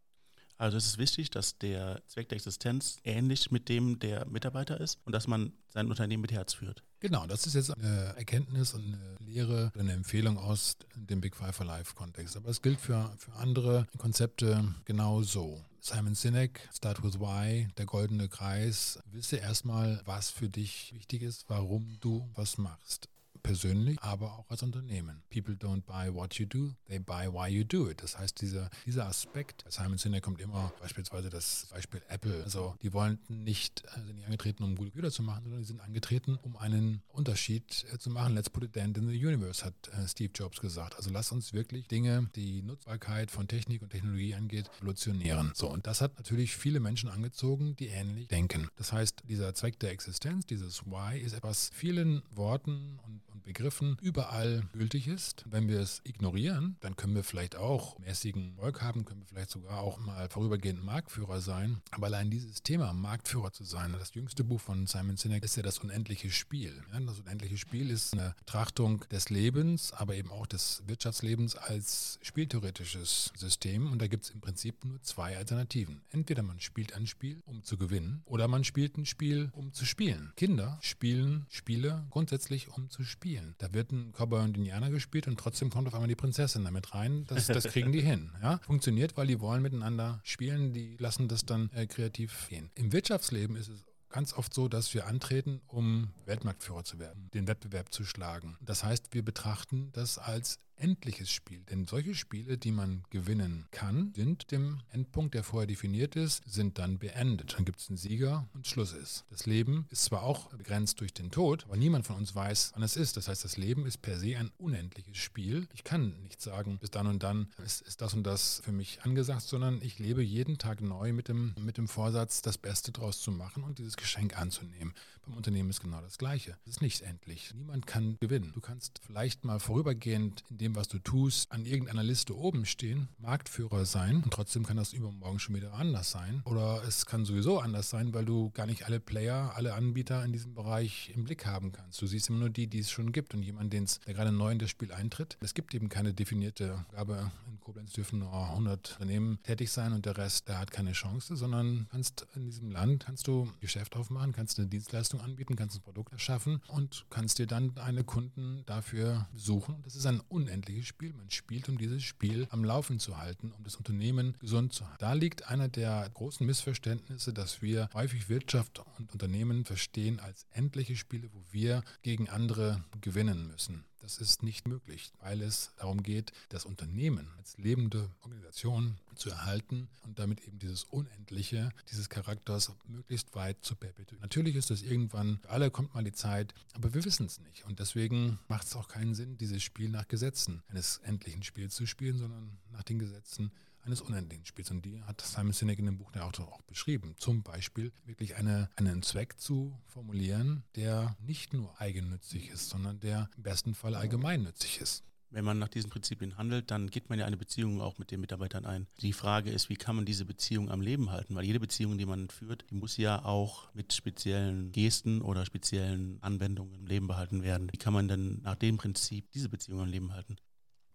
Also 0.58 0.78
es 0.78 0.86
ist 0.86 0.98
wichtig, 0.98 1.30
dass 1.30 1.58
der 1.58 2.02
Zweck 2.08 2.30
der 2.30 2.38
Existenz 2.38 3.00
ähnlich 3.04 3.52
mit 3.52 3.68
dem 3.70 4.00
der 4.00 4.26
Mitarbeiter 4.26 4.80
ist 4.80 5.00
und 5.06 5.14
dass 5.14 5.28
man 5.28 5.54
sein 5.68 5.90
Unternehmen 5.90 6.22
mit 6.22 6.32
Herz 6.32 6.54
führt. 6.54 6.84
Genau, 7.02 7.28
das 7.28 7.46
ist 7.46 7.56
jetzt 7.56 7.76
eine 7.76 8.16
Erkenntnis 8.16 8.74
und 8.74 8.86
eine 8.86 9.18
Lehre, 9.20 9.72
eine 9.78 9.92
Empfehlung 9.92 10.38
aus 10.38 10.78
dem 10.96 11.22
Big 11.22 11.36
Five 11.36 11.56
for 11.56 11.66
Life 11.66 11.94
Kontext. 11.94 12.38
Aber 12.38 12.50
es 12.50 12.62
gilt 12.62 12.80
für, 12.80 13.14
für 13.18 13.34
andere 13.34 13.86
Konzepte 13.98 14.74
genauso. 14.86 15.64
Simon 15.82 16.16
Sinek, 16.16 16.68
Start 16.74 17.04
with 17.04 17.20
Why, 17.20 17.68
der 17.78 17.86
goldene 17.86 18.28
Kreis. 18.28 18.98
Wisse 19.12 19.38
erstmal, 19.38 20.02
was 20.06 20.32
für 20.32 20.50
dich 20.50 20.94
wichtig 20.96 21.22
ist, 21.22 21.46
warum 21.48 21.98
du 22.00 22.28
was 22.34 22.58
machst 22.58 23.10
persönlich, 23.46 24.00
aber 24.02 24.40
auch 24.40 24.50
als 24.50 24.64
Unternehmen. 24.64 25.24
People 25.30 25.54
don't 25.54 25.84
buy 25.84 26.14
what 26.14 26.34
you 26.36 26.46
do, 26.46 26.74
they 26.88 27.00
buy 27.00 27.28
why 27.32 27.48
you 27.48 27.64
do 27.64 27.90
it. 27.90 28.02
Das 28.02 28.18
heißt, 28.18 28.42
dieser, 28.42 28.70
dieser 28.86 29.06
Aspekt, 29.06 29.64
Simon 29.70 29.98
Sinek 29.98 30.24
kommt 30.24 30.42
immer 30.42 30.74
beispielsweise 30.82 31.30
das 31.30 31.68
Beispiel 31.72 32.02
Apple. 32.10 32.44
Also 32.44 32.76
die 32.82 32.92
wollten 32.94 33.44
nicht, 33.44 33.84
äh, 33.86 34.06
sind 34.06 34.16
nicht 34.16 34.26
angetreten, 34.26 34.64
um 34.64 34.76
gute 34.76 34.92
Güter 34.92 35.12
zu 35.12 35.22
machen, 35.22 35.44
sondern 35.44 35.62
die 35.62 35.68
sind 35.68 35.80
angetreten, 35.80 36.38
um 36.42 36.58
einen 36.58 37.02
Unterschied 37.10 37.86
äh, 37.94 38.00
zu 38.00 38.10
machen. 38.10 38.34
Let's 38.34 38.50
put 38.50 38.64
it 38.64 38.76
in 38.76 38.94
the 38.94 39.26
universe, 39.26 39.64
hat 39.64 39.76
äh, 39.90 40.08
Steve 40.08 40.32
Jobs 40.34 40.60
gesagt. 40.60 40.96
Also 40.96 41.12
lass 41.12 41.32
uns 41.32 41.54
wirklich 41.54 41.88
Dinge, 41.88 42.30
die 42.36 42.64
Nutzbarkeit 42.64 43.30
von 43.30 43.48
Technik 43.48 43.82
und 43.84 43.90
Technologie 43.90 44.34
angeht, 44.34 44.72
revolutionieren. 44.82 45.52
So, 45.54 45.70
und 45.70 45.86
das 45.86 46.02
hat 46.02 46.18
natürlich 46.18 46.56
viele 46.56 46.80
Menschen 46.80 47.10
angezogen, 47.10 47.76
die 47.76 47.88
ähnlich 47.88 48.28
denken. 48.28 48.70
Das 48.78 48.92
heißt, 48.92 49.24
dieser 49.28 49.54
Zweck 49.54 49.80
der 49.80 49.92
Existenz, 49.92 50.46
dieses 50.48 50.86
Why, 50.86 51.20
ist 51.20 51.34
etwas 51.34 51.70
vielen 51.74 52.24
Worten 52.32 53.00
und 53.06 53.22
Begriffen 53.46 53.98
überall 54.02 54.64
gültig 54.74 55.08
ist. 55.08 55.46
Wenn 55.48 55.68
wir 55.68 55.80
es 55.80 56.02
ignorieren, 56.04 56.78
dann 56.82 56.96
können 56.96 57.16
wir 57.16 57.24
vielleicht 57.24 57.56
auch 57.56 57.98
mäßigen 58.00 58.56
Erfolg 58.58 58.82
haben, 58.82 59.06
können 59.06 59.22
wir 59.22 59.28
vielleicht 59.28 59.52
sogar 59.52 59.80
auch 59.80 60.00
mal 60.00 60.28
vorübergehend 60.30 60.84
Marktführer 60.84 61.40
sein. 61.42 61.82
Aber 61.92 62.08
allein 62.08 62.32
dieses 62.32 62.64
Thema, 62.64 62.92
Marktführer 62.94 63.52
zu 63.52 63.64
sein, 63.64 63.94
das 63.94 64.14
jüngste 64.16 64.44
Buch 64.44 64.60
von 64.60 64.88
Simon 64.88 65.18
Sinek 65.18 65.44
ist 65.44 65.56
ja 65.56 65.64
das 65.64 65.78
unendliche 65.80 66.32
Spiel. 66.32 66.84
das 66.92 67.20
unendliche 67.20 67.58
Spiel 67.58 67.92
ist 67.92 68.14
eine 68.14 68.34
Betrachtung 68.40 69.06
des 69.12 69.30
Lebens, 69.30 69.94
aber 69.94 70.16
eben 70.16 70.32
auch 70.32 70.48
des 70.48 70.82
Wirtschaftslebens 70.88 71.56
als 71.56 72.20
spieltheoretisches 72.24 73.32
System. 73.36 73.92
Und 73.92 74.02
da 74.02 74.08
gibt 74.08 74.26
es 74.26 74.32
im 74.32 74.42
Prinzip 74.42 74.84
nur 74.84 75.02
zwei 75.04 75.38
Alternativen. 75.38 76.02
Entweder 76.10 76.42
man 76.42 76.60
spielt 76.60 76.94
ein 76.94 77.06
Spiel, 77.06 77.44
um 77.46 77.64
zu 77.64 77.78
gewinnen, 77.78 78.24
oder 78.26 78.48
man 78.48 78.64
spielt 78.64 78.98
ein 78.98 79.06
Spiel, 79.06 79.52
um 79.54 79.74
zu 79.74 79.86
spielen. 79.86 80.34
Kinder 80.36 80.80
spielen 80.82 81.46
Spiele 81.50 82.08
grundsätzlich, 82.10 82.70
um 82.70 82.90
zu 82.90 83.04
spielen 83.04 83.35
spielen. 83.36 83.56
Da 83.58 83.74
wird 83.74 83.92
ein 83.92 84.14
Cowboy 84.14 84.44
und 84.44 84.58
Indianer 84.58 84.90
gespielt 84.90 85.28
und 85.28 85.40
trotzdem 85.40 85.70
kommt 85.70 85.88
auf 85.88 85.94
einmal 85.94 86.08
die 86.08 86.16
Prinzessin 86.16 86.64
damit 86.64 86.94
rein. 86.94 87.26
Das, 87.28 87.48
das 87.48 87.66
kriegen 87.66 87.92
die 87.92 88.02
hin. 88.02 88.32
Ja? 88.42 88.60
Funktioniert, 88.60 89.18
weil 89.18 89.28
die 89.28 89.40
wollen 89.40 89.62
miteinander 89.62 90.22
spielen, 90.24 90.74
die 90.74 90.96
lassen 90.98 91.28
das 91.28 91.46
dann 91.46 91.70
äh, 91.74 91.86
kreativ 91.86 92.48
gehen. 92.50 92.72
Im 92.76 92.92
Wirtschaftsleben 92.92 93.56
ist 93.56 93.70
es 93.70 93.84
ganz 94.10 94.34
oft 94.34 94.54
so, 94.54 94.70
dass 94.70 94.94
wir 94.94 95.08
antreten, 95.08 95.62
um 95.68 96.10
Weltmarktführer 96.26 96.84
zu 96.84 97.00
werden, 97.00 97.30
den 97.34 97.48
Wettbewerb 97.48 97.92
zu 97.92 98.06
schlagen. 98.06 98.58
Das 98.62 98.84
heißt, 98.84 99.14
wir 99.14 99.24
betrachten 99.24 99.90
das 99.92 100.18
als 100.18 100.60
endliches 100.78 101.30
Spiel. 101.30 101.64
Denn 101.70 101.86
solche 101.86 102.16
Spiele, 102.16 102.58
die 102.58 102.72
man 102.72 103.04
gewinnen 103.10 103.66
kann, 103.72 104.14
sind 104.16 104.52
dem 104.52 104.82
Endpunkt, 104.92 105.34
der 105.34 105.44
vorher 105.44 105.68
definiert 105.68 106.16
ist, 106.16 106.44
sind 106.46 106.78
dann 106.78 106.98
beendet. 106.98 107.56
Dann 107.58 107.66
gibt 107.66 107.80
es 107.80 107.90
einen 107.90 107.98
Sieger 107.98 108.48
und 108.54 108.68
Schluss 108.68 108.94
ist. 108.94 109.26
Das 109.30 109.46
Leben 109.46 109.88
ist 109.90 110.06
zwar 110.06 110.24
auch 110.24 110.50
begrenzt 110.50 111.00
durch 111.00 111.14
den 111.14 111.32
Tod, 111.32 111.66
aber 111.66 111.78
niemand 111.78 112.06
von 112.06 112.18
uns 112.18 112.36
weiß, 112.36 112.72
wann 112.74 112.84
es 112.84 112.96
ist. 112.96 113.18
Das 113.18 113.28
heißt, 113.28 113.44
das 113.44 113.58
Leben 113.58 113.86
ist 113.86 114.02
per 114.02 114.20
se 114.20 114.38
ein 114.38 114.52
unendliches 114.58 115.18
Spiel. 115.18 115.68
Ich 115.74 115.84
kann 115.84 116.22
nicht 116.24 116.42
sagen, 116.42 116.78
bis 116.80 116.92
dann 116.92 117.08
und 117.08 117.24
dann 117.24 117.50
ist, 117.64 117.82
ist 117.82 118.02
das 118.02 118.14
und 118.14 118.24
das 118.24 118.62
für 118.64 118.72
mich 118.72 119.02
angesagt, 119.04 119.44
sondern 119.44 119.82
ich 119.82 120.00
lebe 120.00 120.24
jeden 120.24 120.58
Tag 120.58 120.82
neu 120.82 121.14
mit 121.14 121.28
dem, 121.28 121.54
mit 121.60 121.78
dem 121.78 121.88
Vorsatz, 121.88 122.42
das 122.42 122.58
Beste 122.58 122.92
draus 122.92 123.20
zu 123.20 123.32
machen 123.32 123.64
und 123.64 123.80
dieses 123.80 123.98
Geschenk 123.98 124.38
anzunehmen. 124.38 124.94
Beim 125.26 125.38
Unternehmen 125.38 125.70
ist 125.70 125.82
genau 125.82 126.02
das 126.02 126.18
Gleiche. 126.18 126.58
Es 126.66 126.74
ist 126.74 126.82
nicht 126.82 127.02
endlich. 127.02 127.54
Niemand 127.56 127.88
kann 127.88 128.18
gewinnen. 128.20 128.52
Du 128.54 128.62
kannst 128.62 129.02
vielleicht 129.06 129.44
mal 129.44 129.60
vorübergehend 129.60 130.44
in 130.50 130.58
dem 130.58 130.65
dem, 130.66 130.76
was 130.76 130.88
du 130.88 131.00
tust, 131.00 131.52
an 131.52 131.66
irgendeiner 131.66 132.04
Liste 132.04 132.36
oben 132.36 132.66
stehen, 132.66 133.08
Marktführer 133.20 133.86
sein 133.86 134.24
und 134.24 134.32
trotzdem 134.34 134.66
kann 134.66 134.78
das 134.78 134.94
übermorgen 134.94 135.40
schon 135.40 135.56
wieder 135.56 135.74
anders 135.74 136.12
sein. 136.12 136.42
Oder 136.46 136.84
es 136.88 137.06
kann 137.06 137.24
sowieso 137.24 137.60
anders 137.60 137.90
sein, 137.90 138.14
weil 138.14 138.26
du 138.26 138.50
gar 138.52 138.66
nicht 138.66 138.86
alle 138.86 139.00
Player, 139.00 139.54
alle 139.56 139.76
Anbieter 139.76 140.26
in 140.26 140.34
diesem 140.34 140.56
Bereich 140.56 141.12
im 141.14 141.24
Blick 141.24 141.46
haben 141.46 141.72
kannst. 141.72 142.02
Du 142.02 142.08
siehst 142.08 142.30
immer 142.30 142.40
nur 142.40 142.50
die, 142.50 142.68
die 142.68 142.80
es 142.80 142.90
schon 142.90 143.12
gibt 143.12 143.34
und 143.36 143.44
jemand, 143.44 143.74
der 143.74 144.14
gerade 144.14 144.32
neu 144.32 144.52
in 144.52 144.60
das 144.60 144.70
Spiel 144.70 144.92
eintritt. 144.92 145.38
Es 145.42 145.54
gibt 145.54 145.76
eben 145.76 145.90
keine 145.90 146.14
definierte 146.14 146.84
Gabe. 146.92 147.32
In 147.48 147.60
Koblenz 147.60 147.94
dürfen 147.94 148.20
nur 148.20 148.34
100 148.34 148.94
Unternehmen 148.94 149.40
tätig 149.44 149.72
sein 149.72 149.94
und 149.94 150.06
der 150.06 150.18
Rest, 150.18 150.48
der 150.48 150.60
hat 150.60 150.72
keine 150.72 150.94
Chance, 150.94 151.36
sondern 151.36 151.88
kannst 151.92 152.26
in 152.36 152.46
diesem 152.46 152.72
Land, 152.72 153.06
kannst 153.06 153.28
du 153.28 153.52
Geschäft 153.60 153.96
aufmachen, 153.96 154.32
kannst 154.32 154.58
eine 154.58 154.68
Dienstleistung 154.68 155.22
anbieten, 155.22 155.56
kannst 155.56 155.78
ein 155.78 155.82
Produkt 155.82 156.12
erschaffen 156.12 156.62
und 156.68 157.06
kannst 157.10 157.38
dir 157.38 157.48
dann 157.48 157.78
eine 157.78 158.04
Kunden 158.04 158.64
dafür 158.66 159.28
suchen. 159.36 159.76
Das 159.84 159.96
ist 159.96 160.06
ein 160.06 160.22
unendliches 160.22 160.55
Spiel. 160.84 161.14
Man 161.14 161.30
spielt, 161.32 161.70
um 161.70 161.78
dieses 161.78 162.04
Spiel 162.04 162.48
am 162.52 162.64
Laufen 162.64 163.00
zu 163.00 163.18
halten, 163.18 163.52
um 163.58 163.64
das 163.64 163.76
Unternehmen 163.76 164.36
gesund 164.40 164.74
zu 164.74 164.86
halten. 164.86 164.98
Da 165.00 165.14
liegt 165.14 165.48
einer 165.48 165.68
der 165.68 166.10
großen 166.14 166.46
Missverständnisse, 166.46 167.34
dass 167.34 167.62
wir 167.62 167.90
häufig 167.94 168.30
Wirtschaft 168.30 168.82
und 168.98 169.12
Unternehmen 169.12 169.66
verstehen 169.66 170.20
als 170.20 170.46
endliche 170.52 170.96
Spiele, 170.96 171.30
wo 171.34 171.44
wir 171.52 171.84
gegen 172.02 172.30
andere 172.30 172.84
gewinnen 173.02 173.48
müssen. 173.48 173.86
Das 174.00 174.20
ist 174.20 174.44
nicht 174.44 174.68
möglich, 174.68 175.12
weil 175.20 175.42
es 175.42 175.72
darum 175.78 176.04
geht, 176.04 176.32
das 176.50 176.66
Unternehmen 176.66 177.28
als 177.38 177.58
lebende 177.58 178.10
Organisation 178.22 178.98
zu 179.16 179.30
erhalten 179.30 179.88
und 180.04 180.20
damit 180.20 180.42
eben 180.42 180.60
dieses 180.60 180.84
Unendliche, 180.84 181.72
dieses 181.90 182.10
Charakters 182.10 182.72
möglichst 182.88 183.34
weit 183.36 183.58
zu 183.64 183.76
perpetuieren. 183.76 184.22
Natürlich 184.22 184.56
ist 184.56 184.70
das 184.70 184.82
irgendwann, 184.82 185.40
alle 185.48 185.72
kommt 185.72 185.94
mal 185.94 186.04
die 186.04 186.12
Zeit, 186.12 186.54
aber 186.74 186.94
wir 186.94 187.04
wissen 187.06 187.26
es 187.26 187.40
nicht. 187.40 187.66
Und 187.66 187.80
deswegen 187.80 188.40
macht 188.48 188.68
es 188.68 188.76
auch 188.76 188.88
keinen 188.88 189.16
Sinn, 189.16 189.38
dieses 189.38 189.64
Spiel 189.64 189.90
nach 189.90 190.08
Gesetzen 190.08 190.64
eines 190.68 190.98
endlichen 191.00 191.44
Spiels 191.44 191.76
zu 191.76 191.86
spielen, 191.86 192.18
sondern 192.18 192.58
nach 192.72 192.84
den 192.84 193.00
Gesetzen 193.00 193.52
eines 193.86 194.02
unendlichen 194.02 194.46
Spiels. 194.46 194.72
Und 194.72 194.86
die 194.86 195.02
hat 195.04 195.22
Simon 195.22 195.54
Sinek 195.54 195.80
in 195.80 195.86
dem 195.86 195.98
Buch 195.98 196.14
ja 196.16 196.24
auch, 196.24 196.40
auch 196.40 196.62
beschrieben. 196.64 197.16
Zum 197.18 197.44
Beispiel 197.44 197.92
wirklich 198.06 198.36
eine, 198.36 198.70
einen 198.76 199.04
Zweck 199.04 199.40
zu 199.40 199.78
formulieren, 199.86 200.64
der 200.76 201.16
nicht 201.20 201.54
nur 201.54 201.80
eigennützig 201.80 202.50
ist, 202.50 202.70
sondern 202.70 203.00
der 203.00 203.30
im 203.38 203.44
besten 203.44 203.76
Fall 203.76 203.96
allgemeinnützig 203.96 204.82
ist. 204.82 205.04
Wenn 205.32 205.44
man 205.44 205.60
nach 205.60 205.68
diesen 205.68 205.90
Prinzipien 205.90 206.38
handelt, 206.38 206.72
dann 206.72 206.90
geht 206.90 207.10
man 207.10 207.20
ja 207.20 207.26
eine 207.26 207.36
Beziehung 207.36 207.82
auch 207.82 207.98
mit 207.98 208.10
den 208.10 208.22
Mitarbeitern 208.22 208.66
ein. 208.66 208.88
Die 209.02 209.12
Frage 209.12 209.52
ist, 209.52 209.68
wie 209.70 209.76
kann 209.76 209.98
man 209.98 210.06
diese 210.06 210.24
Beziehung 210.24 210.70
am 210.70 210.80
Leben 210.80 211.12
halten? 211.12 211.36
Weil 211.36 211.44
jede 211.44 211.60
Beziehung, 211.60 211.98
die 211.98 212.06
man 212.06 212.30
führt, 212.30 212.64
die 212.70 212.76
muss 212.76 212.96
ja 212.96 213.26
auch 213.26 213.74
mit 213.74 213.92
speziellen 213.92 214.72
Gesten 214.72 215.22
oder 215.22 215.46
speziellen 215.46 216.20
Anwendungen 216.22 216.76
im 216.76 216.86
Leben 216.86 217.08
behalten 217.08 217.44
werden. 217.44 217.70
Wie 217.72 217.78
kann 217.78 217.92
man 217.92 218.08
denn 218.08 218.42
nach 218.44 218.56
dem 218.56 218.78
Prinzip 218.78 219.30
diese 219.32 219.50
Beziehung 219.50 219.82
am 219.82 219.90
Leben 219.90 220.14
halten? 220.14 220.38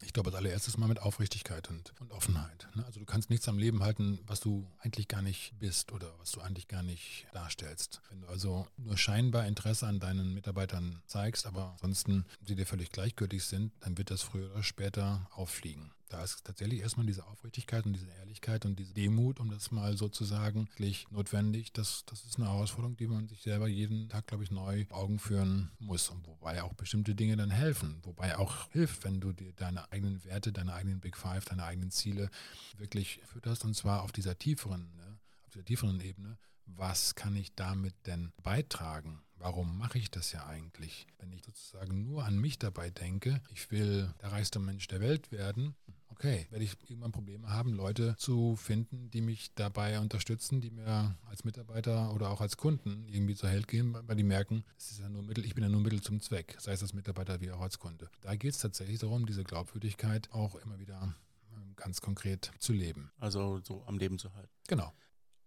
Ich 0.02 0.12
glaube, 0.12 0.30
als 0.30 0.36
allererstes 0.36 0.78
mal 0.78 0.88
mit 0.88 1.00
Aufrichtigkeit 1.00 1.68
und, 1.68 1.92
und 2.00 2.12
Offenheit. 2.12 2.68
Ne? 2.74 2.84
Also 2.86 3.00
du 3.00 3.06
kannst 3.06 3.30
nichts 3.30 3.48
am 3.48 3.58
Leben 3.58 3.82
halten, 3.82 4.18
was 4.26 4.40
du 4.40 4.66
eigentlich 4.78 5.08
gar 5.08 5.22
nicht 5.22 5.52
bist 5.58 5.92
oder 5.92 6.12
was 6.18 6.32
du 6.32 6.40
eigentlich 6.40 6.68
gar 6.68 6.82
nicht 6.82 7.26
darstellst. 7.32 8.00
Wenn 8.08 8.22
du 8.22 8.28
also 8.28 8.66
nur 8.76 8.96
scheinbar 8.96 9.46
Interesse 9.46 9.86
an 9.86 10.00
deinen 10.00 10.34
Mitarbeitern 10.34 11.02
zeigst, 11.06 11.46
aber 11.46 11.72
ansonsten 11.74 12.24
sie 12.46 12.54
dir 12.54 12.66
völlig 12.66 12.90
gleichgültig 12.90 13.44
sind, 13.44 13.72
dann 13.80 13.98
wird 13.98 14.10
das 14.10 14.22
früher 14.22 14.50
oder 14.52 14.62
später 14.62 15.28
auffliegen. 15.32 15.92
Da 16.10 16.24
ist 16.24 16.44
tatsächlich 16.44 16.80
erstmal 16.80 17.06
diese 17.06 17.24
Aufrichtigkeit 17.28 17.86
und 17.86 17.92
diese 17.92 18.08
Ehrlichkeit 18.18 18.66
und 18.66 18.76
diese 18.80 18.92
Demut, 18.92 19.38
um 19.38 19.48
das 19.48 19.70
mal 19.70 19.96
so 19.96 20.08
zu 20.08 20.24
sagen, 20.24 20.68
wirklich 20.70 21.08
notwendig. 21.10 21.72
Das, 21.72 22.04
das 22.04 22.24
ist 22.24 22.36
eine 22.36 22.48
Herausforderung, 22.48 22.96
die 22.96 23.06
man 23.06 23.28
sich 23.28 23.42
selber 23.42 23.68
jeden 23.68 24.08
Tag, 24.08 24.26
glaube 24.26 24.42
ich, 24.42 24.50
neu 24.50 24.86
Augen 24.90 25.20
führen 25.20 25.70
muss. 25.78 26.08
Und 26.08 26.26
wobei 26.26 26.64
auch 26.64 26.74
bestimmte 26.74 27.14
Dinge 27.14 27.36
dann 27.36 27.50
helfen. 27.50 28.00
Wobei 28.02 28.36
auch 28.36 28.68
hilft, 28.72 29.04
wenn 29.04 29.20
du 29.20 29.32
dir 29.32 29.52
deine 29.52 29.90
eigenen 29.92 30.24
Werte, 30.24 30.52
deine 30.52 30.74
eigenen 30.74 30.98
Big 30.98 31.16
Five, 31.16 31.44
deine 31.44 31.62
eigenen 31.62 31.92
Ziele 31.92 32.28
wirklich 32.76 33.20
fütterst. 33.24 33.64
Und 33.64 33.74
zwar 33.74 34.02
auf 34.02 34.10
dieser 34.10 34.36
tieferen, 34.36 34.92
ne, 34.96 35.18
auf 35.46 35.52
dieser 35.52 35.64
tieferen 35.64 36.00
Ebene. 36.00 36.38
Was 36.66 37.14
kann 37.14 37.36
ich 37.36 37.54
damit 37.54 37.94
denn 38.06 38.32
beitragen? 38.42 39.22
Warum 39.36 39.78
mache 39.78 39.98
ich 39.98 40.10
das 40.10 40.32
ja 40.32 40.46
eigentlich? 40.46 41.06
Wenn 41.18 41.32
ich 41.32 41.42
sozusagen 41.42 42.02
nur 42.02 42.24
an 42.24 42.38
mich 42.38 42.58
dabei 42.58 42.90
denke, 42.90 43.40
ich 43.48 43.70
will 43.70 44.12
der 44.20 44.32
reichste 44.32 44.58
Mensch 44.58 44.86
der 44.88 45.00
Welt 45.00 45.32
werden, 45.32 45.74
okay, 46.20 46.46
werde 46.50 46.64
ich 46.64 46.76
irgendwann 46.86 47.12
Probleme 47.12 47.48
haben, 47.48 47.72
Leute 47.72 48.14
zu 48.18 48.54
finden, 48.54 49.10
die 49.10 49.22
mich 49.22 49.54
dabei 49.54 49.98
unterstützen, 50.00 50.60
die 50.60 50.70
mir 50.70 51.16
als 51.30 51.44
Mitarbeiter 51.44 52.12
oder 52.12 52.28
auch 52.28 52.42
als 52.42 52.58
Kunden 52.58 53.06
irgendwie 53.08 53.34
zur 53.34 53.48
Held 53.48 53.66
gehen, 53.68 53.96
weil 54.06 54.16
die 54.16 54.22
merken, 54.22 54.64
es 54.76 54.90
ist 54.90 55.00
ja 55.00 55.08
nur 55.08 55.22
Mittel, 55.22 55.46
ich 55.46 55.54
bin 55.54 55.64
ja 55.64 55.70
nur 55.70 55.80
Mittel 55.80 56.02
zum 56.02 56.20
Zweck, 56.20 56.56
sei 56.58 56.72
es 56.72 56.82
als 56.82 56.92
Mitarbeiter 56.92 57.40
wie 57.40 57.50
auch 57.50 57.62
als 57.62 57.78
Kunde. 57.78 58.10
Da 58.20 58.36
geht 58.36 58.52
es 58.52 58.58
tatsächlich 58.58 58.98
darum, 58.98 59.24
diese 59.24 59.44
Glaubwürdigkeit 59.44 60.30
auch 60.30 60.56
immer 60.56 60.78
wieder 60.78 61.14
ähm, 61.54 61.72
ganz 61.74 62.02
konkret 62.02 62.52
zu 62.58 62.74
leben. 62.74 63.10
Also 63.16 63.60
so 63.64 63.82
am 63.86 63.96
Leben 63.96 64.18
zu 64.18 64.34
halten. 64.34 64.52
Genau. 64.68 64.92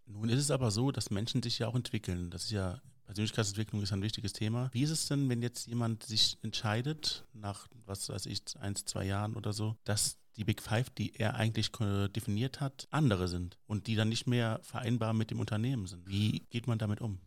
Nun 0.07 0.29
ist 0.29 0.39
es 0.39 0.49
aber 0.49 0.71
so, 0.71 0.91
dass 0.91 1.11
Menschen 1.11 1.43
sich 1.43 1.59
ja 1.59 1.67
auch 1.67 1.75
entwickeln. 1.75 2.31
Das 2.31 2.45
ist 2.45 2.51
ja 2.51 2.81
Persönlichkeitsentwicklung 3.05 3.83
ist 3.83 3.93
ein 3.93 4.01
wichtiges 4.01 4.33
Thema. 4.33 4.69
Wie 4.73 4.81
ist 4.81 4.89
es 4.89 5.07
denn, 5.07 5.29
wenn 5.29 5.43
jetzt 5.43 5.67
jemand 5.67 6.03
sich 6.03 6.39
entscheidet, 6.41 7.25
nach, 7.33 7.67
was 7.85 8.09
weiß 8.09 8.25
ich, 8.25 8.41
eins, 8.59 8.85
zwei 8.85 9.05
Jahren 9.05 9.35
oder 9.35 9.53
so, 9.53 9.75
dass 9.83 10.17
die 10.37 10.43
Big 10.43 10.61
Five, 10.61 10.89
die 10.89 11.15
er 11.15 11.35
eigentlich 11.35 11.71
definiert 11.71 12.61
hat, 12.61 12.87
andere 12.91 13.27
sind 13.27 13.57
und 13.67 13.87
die 13.87 13.95
dann 13.95 14.09
nicht 14.09 14.27
mehr 14.27 14.59
vereinbar 14.63 15.13
mit 15.13 15.31
dem 15.31 15.39
Unternehmen 15.39 15.87
sind? 15.87 16.07
Wie 16.07 16.41
geht 16.49 16.67
man 16.67 16.77
damit 16.77 17.01
um? 17.01 17.19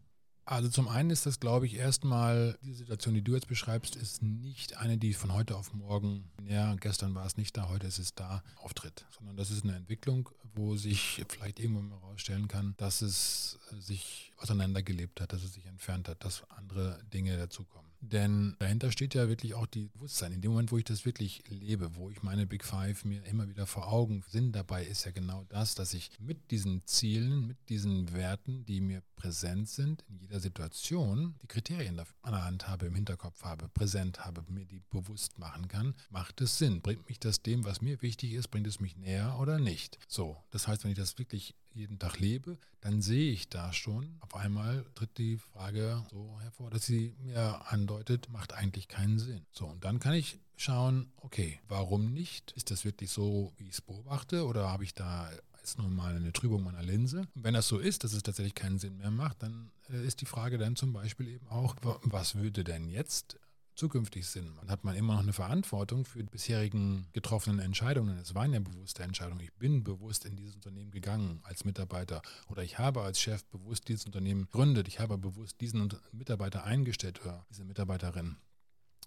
Also 0.49 0.69
zum 0.69 0.87
einen 0.87 1.11
ist 1.11 1.27
das, 1.27 1.41
glaube 1.41 1.67
ich, 1.67 1.75
erstmal, 1.75 2.57
die 2.63 2.73
Situation, 2.73 3.15
die 3.15 3.23
du 3.23 3.35
jetzt 3.35 3.49
beschreibst, 3.49 3.97
ist 3.97 4.23
nicht 4.23 4.77
eine, 4.77 4.97
die 4.97 5.13
von 5.13 5.33
heute 5.33 5.57
auf 5.57 5.75
morgen, 5.75 6.31
ja, 6.49 6.73
gestern 6.77 7.17
war 7.17 7.27
es 7.27 7.37
nicht 7.37 7.57
da, 7.57 7.69
heute 7.69 7.89
ist 7.89 7.99
es 7.99 8.15
da, 8.15 8.45
auftritt, 8.55 9.07
sondern 9.11 9.37
das 9.37 9.51
ist 9.51 9.65
eine 9.65 9.75
Entwicklung, 9.75 10.31
wo 10.55 10.77
sich 10.77 11.25
vielleicht 11.29 11.59
irgendwann 11.59 11.89
mal 11.89 12.01
herausstellen 12.01 12.47
kann, 12.47 12.75
dass 12.77 13.03
es 13.03 13.59
sich 13.77 14.31
auseinandergelebt 14.37 15.21
hat, 15.21 15.33
dass 15.33 15.43
es 15.43 15.53
sich 15.53 15.67
entfernt 15.67 16.09
hat, 16.09 16.25
dass 16.25 16.49
andere 16.51 17.03
Dinge 17.13 17.37
dazukommen. 17.37 17.86
Denn 18.13 18.57
dahinter 18.59 18.93
steht 18.93 19.15
ja 19.15 19.29
wirklich 19.29 19.55
auch 19.55 19.67
die 19.67 19.89
Bewusstsein. 19.89 20.33
In 20.33 20.41
dem 20.41 20.53
Moment, 20.53 20.73
wo 20.73 20.79
ich 20.79 20.85
das 20.85 21.05
wirklich 21.05 21.43
lebe, 21.49 21.97
wo 21.97 22.11
ich 22.11 22.23
meine 22.23 22.47
Big 22.47 22.65
Five 22.65 23.05
mir 23.05 23.25
immer 23.25 23.49
wieder 23.49 23.67
vor 23.67 23.93
Augen 23.93 24.23
Sinn 24.29 24.53
dabei 24.53 24.85
ist 24.85 25.05
ja 25.05 25.11
genau 25.11 25.45
das, 25.49 25.75
dass 25.75 25.95
ich 25.95 26.11
mit 26.21 26.51
diesen 26.51 26.85
Zielen, 26.87 27.47
mit 27.47 27.57
diesen 27.69 28.13
Werten, 28.13 28.65
die 28.65 28.81
mir 28.81 29.03
präsent 29.17 29.69
sind, 29.69 30.05
in 30.09 30.19
jeder 30.19 30.41
Situation, 30.41 31.35
die 31.43 31.47
Kriterien 31.47 31.99
an 31.99 32.33
der 32.33 32.45
Hand 32.45 32.69
habe, 32.69 32.87
im 32.87 32.95
Hinterkopf 32.95 33.43
habe, 33.43 33.69
präsent 33.69 34.25
habe, 34.25 34.45
mir 34.49 34.65
die 34.65 34.83
bewusst 34.91 35.39
machen 35.39 35.69
kann, 35.69 35.95
macht 36.11 36.41
es 36.41 36.59
Sinn. 36.59 36.83
Bringt 36.83 37.09
mich 37.09 37.19
das 37.19 37.43
dem, 37.43 37.65
was 37.65 37.81
mir 37.81 38.01
wichtig 38.03 38.33
ist, 38.33 38.49
bringt 38.49 38.67
es 38.67 38.81
mich 38.81 38.97
näher 38.97 39.37
oder 39.41 39.59
nicht? 39.59 39.99
So, 40.07 40.37
das 40.51 40.69
heißt, 40.69 40.85
wenn 40.85 40.93
ich 40.93 40.99
das 40.99 41.19
wirklich 41.19 41.55
jeden 41.77 41.99
Tag 41.99 42.19
lebe, 42.19 42.59
dann 42.81 43.03
sehe 43.03 43.33
ich 43.33 43.49
da 43.49 43.73
schon, 43.73 44.17
auf 44.21 44.35
einmal 44.35 44.85
tritt 44.95 45.19
die 45.19 45.39
Frage 45.39 46.05
so 46.11 46.39
hervor, 46.41 46.71
dass 46.71 46.87
sie 46.87 47.15
mir 47.21 47.71
andeutet, 47.71 48.29
macht 48.31 48.53
eigentlich 48.55 48.89
keinen 48.89 49.19
Sinn. 49.19 49.45
So, 49.53 49.67
und 49.67 49.85
dann 49.85 50.01
kann 50.01 50.15
ich 50.15 50.41
schauen, 50.57 51.13
okay, 51.19 51.61
warum 51.69 52.13
nicht? 52.13 52.53
Ist 52.53 52.71
das 52.71 52.85
wirklich 52.85 53.11
so, 53.11 53.53
wie 53.57 53.65
ich 53.65 53.75
es 53.75 53.81
beobachte, 53.81 54.47
oder 54.47 54.71
habe 54.71 54.85
ich 54.85 54.95
da 54.95 55.31
jetzt 55.59 55.79
nur 55.79 55.89
mal 55.89 56.17
eine 56.17 56.33
Trübung 56.33 56.63
meiner 56.63 56.83
Linse? 56.83 57.27
Und 57.35 57.45
wenn 57.45 57.55
das 57.55 57.69
so 57.69 57.79
ist, 57.79 58.05
dass 58.05 58.13
es 58.13 58.23
tatsächlich 58.23 58.55
keinen 58.55 58.79
Sinn 58.79 58.97
mehr 58.97 59.11
macht, 59.11 59.43
dann 59.43 59.71
äh, 59.91 60.05
ist 60.05 60.21
die 60.21 60.27
Frage 60.27 60.59
dann 60.59 60.77
zum 60.77 60.93
Beispiel 60.93 61.29
eben 61.29 61.47
auch, 61.49 61.77
was 62.03 62.37
würde 62.37 62.65
denn 62.65 62.89
jetzt 62.89 63.39
zukünftig 63.77 64.27
sind. 64.27 64.55
Man 64.57 64.71
hat 64.71 64.85
man 64.85 64.97
immer 64.97 65.15
noch 65.15 65.23
eine 65.23 65.33
Verantwortung 65.33 66.05
für 66.05 66.19
die 66.19 66.31
bisherigen 66.31 67.07
getroffenen 67.13 67.61
Entscheidungen. 67.61 68.19
Es 68.19 68.35
waren 68.35 68.53
ja 68.53 68.61
bewusste 68.61 69.03
Entscheidungen. 69.03 69.41
Ich 69.41 69.53
bin 69.55 69.85
bewusst 69.85 70.25
in 70.25 70.37
dieses 70.37 70.55
Unternehmen 70.55 70.91
gegangen 70.91 71.41
als 71.45 71.65
Mitarbeiter 71.65 72.23
oder 72.49 72.63
ich 72.63 72.79
habe 72.79 73.03
als 73.03 73.21
Chef 73.21 73.45
bewusst 73.47 73.89
dieses 73.89 74.07
Unternehmen 74.07 74.43
gegründet. 74.43 74.89
Ich 74.89 74.99
habe 74.99 75.19
bewusst 75.19 75.61
diesen 75.61 75.93
Mitarbeiter 76.13 76.65
eingestellt 76.65 77.21
oder 77.23 77.45
diese 77.51 77.65
Mitarbeiterin. 77.65 78.37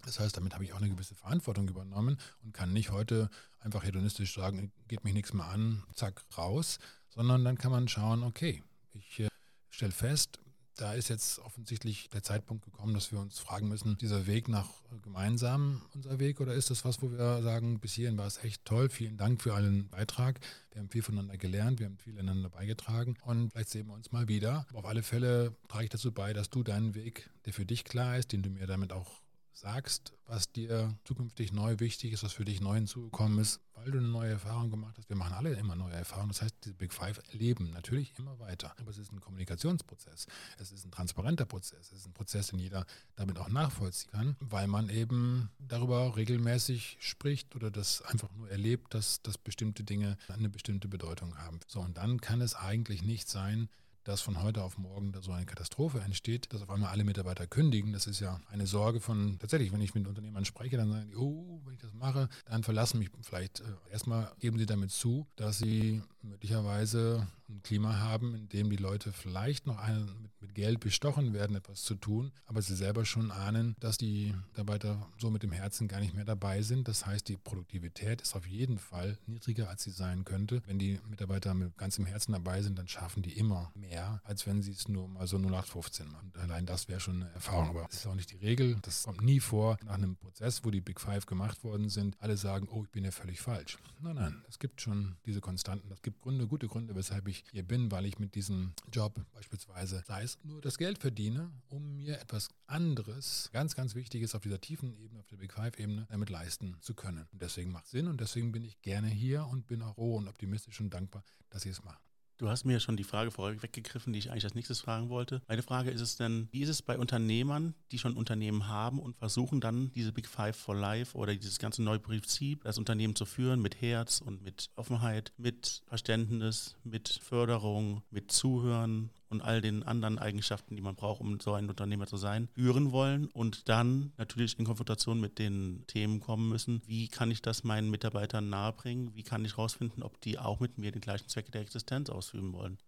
Das 0.04 0.18
heißt, 0.18 0.36
damit 0.36 0.54
habe 0.54 0.64
ich 0.64 0.72
auch 0.72 0.78
eine 0.78 0.88
gewisse 0.88 1.14
Verantwortung 1.14 1.68
übernommen 1.68 2.18
und 2.42 2.54
kann 2.54 2.72
nicht 2.72 2.90
heute 2.90 3.28
einfach 3.58 3.84
hedonistisch 3.84 4.34
sagen, 4.34 4.72
geht 4.88 5.04
mich 5.04 5.12
nichts 5.12 5.34
mehr 5.34 5.46
an, 5.46 5.82
zack, 5.94 6.22
raus, 6.38 6.78
sondern 7.10 7.44
dann 7.44 7.58
kann 7.58 7.70
man 7.70 7.88
schauen, 7.88 8.22
okay, 8.22 8.62
ich 8.92 9.20
äh, 9.20 9.28
stelle 9.68 9.92
fest, 9.92 10.38
da 10.80 10.94
ist 10.94 11.08
jetzt 11.08 11.38
offensichtlich 11.40 12.08
der 12.08 12.22
Zeitpunkt 12.22 12.64
gekommen, 12.64 12.94
dass 12.94 13.12
wir 13.12 13.20
uns 13.20 13.38
fragen 13.38 13.68
müssen, 13.68 13.98
dieser 13.98 14.26
Weg 14.26 14.48
nach 14.48 14.68
gemeinsam 15.02 15.82
unser 15.94 16.18
Weg 16.18 16.40
oder 16.40 16.54
ist 16.54 16.70
das 16.70 16.84
was, 16.84 17.02
wo 17.02 17.10
wir 17.10 17.42
sagen, 17.42 17.78
bis 17.80 17.92
hierhin 17.92 18.16
war 18.16 18.26
es 18.26 18.42
echt 18.42 18.64
toll, 18.64 18.88
vielen 18.88 19.16
Dank 19.16 19.42
für 19.42 19.54
allen 19.54 19.88
Beitrag. 19.88 20.40
Wir 20.72 20.80
haben 20.80 20.88
viel 20.88 21.02
voneinander 21.02 21.36
gelernt, 21.36 21.80
wir 21.80 21.86
haben 21.86 21.98
viel 21.98 22.18
einander 22.18 22.48
beigetragen 22.48 23.16
und 23.24 23.50
vielleicht 23.50 23.70
sehen 23.70 23.88
wir 23.88 23.94
uns 23.94 24.12
mal 24.12 24.28
wieder. 24.28 24.66
Auf 24.72 24.86
alle 24.86 25.02
Fälle 25.02 25.54
trage 25.68 25.84
ich 25.84 25.90
dazu 25.90 26.12
bei, 26.12 26.32
dass 26.32 26.50
du 26.50 26.62
deinen 26.62 26.94
Weg, 26.94 27.28
der 27.44 27.52
für 27.52 27.66
dich 27.66 27.84
klar 27.84 28.16
ist, 28.16 28.32
den 28.32 28.42
du 28.42 28.50
mir 28.50 28.66
damit 28.66 28.92
auch 28.92 29.20
sagst, 29.60 30.12
was 30.26 30.50
dir 30.52 30.96
zukünftig 31.04 31.52
neu 31.52 31.78
wichtig 31.80 32.12
ist, 32.12 32.22
was 32.22 32.32
für 32.32 32.44
dich 32.44 32.60
neu 32.60 32.74
hinzugekommen 32.74 33.38
ist, 33.38 33.60
weil 33.74 33.90
du 33.90 33.98
eine 33.98 34.08
neue 34.08 34.30
Erfahrung 34.30 34.70
gemacht 34.70 34.96
hast. 34.96 35.08
Wir 35.08 35.16
machen 35.16 35.34
alle 35.34 35.52
immer 35.54 35.76
neue 35.76 35.92
Erfahrungen. 35.92 36.28
Das 36.28 36.42
heißt, 36.42 36.54
diese 36.64 36.74
Big 36.74 36.92
Five 36.92 37.20
leben 37.32 37.70
natürlich 37.70 38.14
immer 38.18 38.38
weiter. 38.38 38.74
Aber 38.78 38.90
es 38.90 38.98
ist 38.98 39.12
ein 39.12 39.20
Kommunikationsprozess. 39.20 40.26
Es 40.58 40.72
ist 40.72 40.84
ein 40.84 40.90
transparenter 40.90 41.44
Prozess. 41.44 41.92
Es 41.92 41.98
ist 41.98 42.06
ein 42.06 42.12
Prozess, 42.12 42.48
den 42.48 42.58
jeder 42.58 42.86
damit 43.16 43.38
auch 43.38 43.48
nachvollziehen 43.48 44.10
kann, 44.10 44.36
weil 44.40 44.66
man 44.66 44.88
eben 44.88 45.50
darüber 45.58 46.16
regelmäßig 46.16 46.96
spricht 47.00 47.54
oder 47.54 47.70
das 47.70 48.02
einfach 48.02 48.30
nur 48.32 48.50
erlebt, 48.50 48.94
dass, 48.94 49.22
dass 49.22 49.36
bestimmte 49.38 49.84
Dinge 49.84 50.16
eine 50.28 50.48
bestimmte 50.48 50.88
Bedeutung 50.88 51.36
haben. 51.38 51.60
So, 51.66 51.80
und 51.80 51.96
dann 51.96 52.20
kann 52.20 52.40
es 52.40 52.54
eigentlich 52.54 53.02
nicht 53.02 53.28
sein, 53.28 53.68
dass 54.04 54.20
von 54.20 54.42
heute 54.42 54.62
auf 54.62 54.78
morgen 54.78 55.12
da 55.12 55.22
so 55.22 55.32
eine 55.32 55.46
Katastrophe 55.46 56.00
entsteht, 56.00 56.52
dass 56.52 56.62
auf 56.62 56.70
einmal 56.70 56.90
alle 56.90 57.04
Mitarbeiter 57.04 57.46
kündigen. 57.46 57.92
Das 57.92 58.06
ist 58.06 58.20
ja 58.20 58.40
eine 58.50 58.66
Sorge 58.66 59.00
von, 59.00 59.38
tatsächlich, 59.38 59.72
wenn 59.72 59.80
ich 59.80 59.94
mit 59.94 60.06
Unternehmern 60.06 60.44
spreche, 60.44 60.76
dann 60.76 60.90
sagen 60.90 61.08
die, 61.08 61.16
oh, 61.16 61.60
wenn 61.64 61.74
ich 61.74 61.80
das 61.80 61.92
mache, 61.94 62.28
dann 62.46 62.62
verlassen 62.62 62.98
mich 62.98 63.10
vielleicht. 63.22 63.60
Äh, 63.60 63.64
erstmal 63.90 64.32
geben 64.38 64.58
sie 64.58 64.66
damit 64.66 64.90
zu, 64.90 65.26
dass 65.36 65.58
sie 65.58 66.02
möglicherweise 66.22 67.26
ein 67.48 67.62
Klima 67.62 67.98
haben, 67.98 68.34
in 68.34 68.48
dem 68.48 68.70
die 68.70 68.76
Leute 68.76 69.12
vielleicht 69.12 69.66
noch 69.66 69.78
einen 69.78 70.30
mit, 70.40 70.54
Geld 70.54 70.80
bestochen 70.80 71.32
werden, 71.32 71.56
etwas 71.56 71.82
zu 71.82 71.94
tun, 71.94 72.32
aber 72.46 72.60
sie 72.60 72.74
selber 72.74 73.04
schon 73.04 73.30
ahnen, 73.30 73.76
dass 73.78 73.98
die 73.98 74.34
Mitarbeiter 74.48 75.06
so 75.16 75.30
mit 75.30 75.42
dem 75.42 75.52
Herzen 75.52 75.86
gar 75.86 76.00
nicht 76.00 76.14
mehr 76.14 76.24
dabei 76.24 76.62
sind. 76.62 76.88
Das 76.88 77.06
heißt, 77.06 77.28
die 77.28 77.36
Produktivität 77.36 78.20
ist 78.20 78.34
auf 78.34 78.46
jeden 78.46 78.78
Fall 78.78 79.16
niedriger, 79.26 79.68
als 79.68 79.84
sie 79.84 79.90
sein 79.90 80.24
könnte. 80.24 80.60
Wenn 80.66 80.78
die 80.78 80.98
Mitarbeiter 81.08 81.54
mit 81.54 81.76
ganzem 81.78 82.04
Herzen 82.04 82.32
dabei 82.32 82.62
sind, 82.62 82.78
dann 82.78 82.88
schaffen 82.88 83.22
die 83.22 83.38
immer 83.38 83.70
mehr, 83.74 84.20
als 84.24 84.46
wenn 84.46 84.60
sie 84.60 84.72
es 84.72 84.88
nur 84.88 85.08
mal 85.08 85.26
so 85.26 85.36
0815 85.36 86.10
machen. 86.10 86.32
Allein 86.40 86.66
das 86.66 86.88
wäre 86.88 87.00
schon 87.00 87.22
eine 87.22 87.32
Erfahrung, 87.32 87.68
aber 87.68 87.86
das 87.88 88.00
ist 88.00 88.06
auch 88.06 88.14
nicht 88.16 88.32
die 88.32 88.36
Regel. 88.36 88.76
Das 88.82 89.04
kommt 89.04 89.22
nie 89.22 89.40
vor 89.40 89.78
nach 89.84 89.94
einem 89.94 90.16
Prozess, 90.16 90.64
wo 90.64 90.70
die 90.70 90.80
Big 90.80 91.00
Five 91.00 91.26
gemacht 91.26 91.62
worden 91.62 91.88
sind. 91.88 92.16
Alle 92.18 92.36
sagen, 92.36 92.68
oh, 92.70 92.84
ich 92.84 92.90
bin 92.90 93.04
ja 93.04 93.12
völlig 93.12 93.40
falsch. 93.40 93.78
Nein, 94.00 94.16
nein, 94.16 94.42
es 94.48 94.58
gibt 94.58 94.80
schon 94.80 95.16
diese 95.26 95.40
Konstanten. 95.40 95.90
Es 95.92 96.02
gibt 96.02 96.09
Gründe, 96.20 96.46
gute 96.46 96.68
Gründe, 96.68 96.94
weshalb 96.94 97.28
ich 97.28 97.44
hier 97.52 97.62
bin, 97.62 97.90
weil 97.90 98.06
ich 98.06 98.18
mit 98.18 98.34
diesem 98.34 98.72
Job 98.92 99.20
beispielsweise, 99.32 100.02
sei 100.06 100.22
es 100.22 100.38
nur 100.44 100.60
das 100.60 100.78
Geld 100.78 100.98
verdiene, 100.98 101.50
um 101.68 101.96
mir 101.96 102.20
etwas 102.20 102.48
anderes, 102.66 103.50
ganz, 103.52 103.74
ganz 103.74 103.94
Wichtiges 103.94 104.34
auf 104.34 104.42
dieser 104.42 104.60
tiefen 104.60 104.92
Ebene, 104.94 105.20
auf 105.20 105.26
der 105.28 105.36
Big 105.36 105.52
Five-Ebene, 105.52 106.06
damit 106.10 106.30
leisten 106.30 106.76
zu 106.80 106.94
können. 106.94 107.26
Und 107.32 107.42
deswegen 107.42 107.72
macht 107.72 107.86
es 107.86 107.90
Sinn 107.90 108.08
und 108.08 108.20
deswegen 108.20 108.52
bin 108.52 108.64
ich 108.64 108.80
gerne 108.82 109.08
hier 109.08 109.46
und 109.46 109.66
bin 109.66 109.82
auch 109.82 109.96
roh 109.96 110.16
und 110.16 110.28
optimistisch 110.28 110.80
und 110.80 110.90
dankbar, 110.90 111.24
dass 111.50 111.62
Sie 111.62 111.70
es 111.70 111.82
machen. 111.82 112.09
Du 112.40 112.48
hast 112.48 112.64
mir 112.64 112.80
schon 112.80 112.96
die 112.96 113.04
Frage 113.04 113.30
vorher 113.30 113.62
weggegriffen, 113.62 114.14
die 114.14 114.18
ich 114.18 114.30
eigentlich 114.30 114.44
als 114.44 114.54
nächstes 114.54 114.80
fragen 114.80 115.10
wollte. 115.10 115.42
Meine 115.46 115.62
Frage 115.62 115.90
ist 115.90 116.00
es 116.00 116.16
denn, 116.16 116.48
wie 116.52 116.62
ist 116.62 116.70
es 116.70 116.80
bei 116.80 116.96
Unternehmern, 116.96 117.74
die 117.92 117.98
schon 117.98 118.16
Unternehmen 118.16 118.66
haben 118.66 118.98
und 118.98 119.14
versuchen 119.18 119.60
dann 119.60 119.92
diese 119.92 120.10
Big 120.10 120.26
Five 120.26 120.56
for 120.56 120.74
Life 120.74 121.14
oder 121.18 121.34
dieses 121.34 121.58
ganze 121.58 121.82
neue 121.82 121.98
Prinzip, 121.98 122.64
das 122.64 122.78
Unternehmen 122.78 123.14
zu 123.14 123.26
führen 123.26 123.60
mit 123.60 123.82
Herz 123.82 124.22
und 124.22 124.42
mit 124.42 124.70
Offenheit, 124.76 125.34
mit 125.36 125.82
Verständnis, 125.86 126.76
mit 126.82 127.10
Förderung, 127.22 128.02
mit 128.10 128.32
Zuhören 128.32 129.10
und 129.30 129.40
all 129.42 129.60
den 129.60 129.82
anderen 129.82 130.18
Eigenschaften, 130.18 130.76
die 130.76 130.82
man 130.82 130.96
braucht, 130.96 131.20
um 131.20 131.40
so 131.40 131.54
ein 131.54 131.68
Unternehmer 131.68 132.06
zu 132.06 132.16
sein, 132.16 132.48
führen 132.54 132.92
wollen 132.92 133.26
und 133.28 133.68
dann 133.68 134.12
natürlich 134.18 134.58
in 134.58 134.64
Konfrontation 134.64 135.20
mit 135.20 135.38
den 135.38 135.84
Themen 135.86 136.20
kommen 136.20 136.48
müssen. 136.48 136.82
Wie 136.86 137.08
kann 137.08 137.30
ich 137.30 137.40
das 137.40 137.64
meinen 137.64 137.90
Mitarbeitern 137.90 138.50
nahebringen? 138.50 139.14
Wie 139.14 139.22
kann 139.22 139.44
ich 139.44 139.56
herausfinden, 139.56 140.02
ob 140.02 140.20
die 140.20 140.38
auch 140.38 140.60
mit 140.60 140.78
mir 140.78 140.92
den 140.92 141.00
gleichen 141.00 141.28
Zweck 141.28 141.50
der 141.52 141.62
Existenz 141.62 142.10
ausüben 142.10 142.52
wollen? 142.52 142.78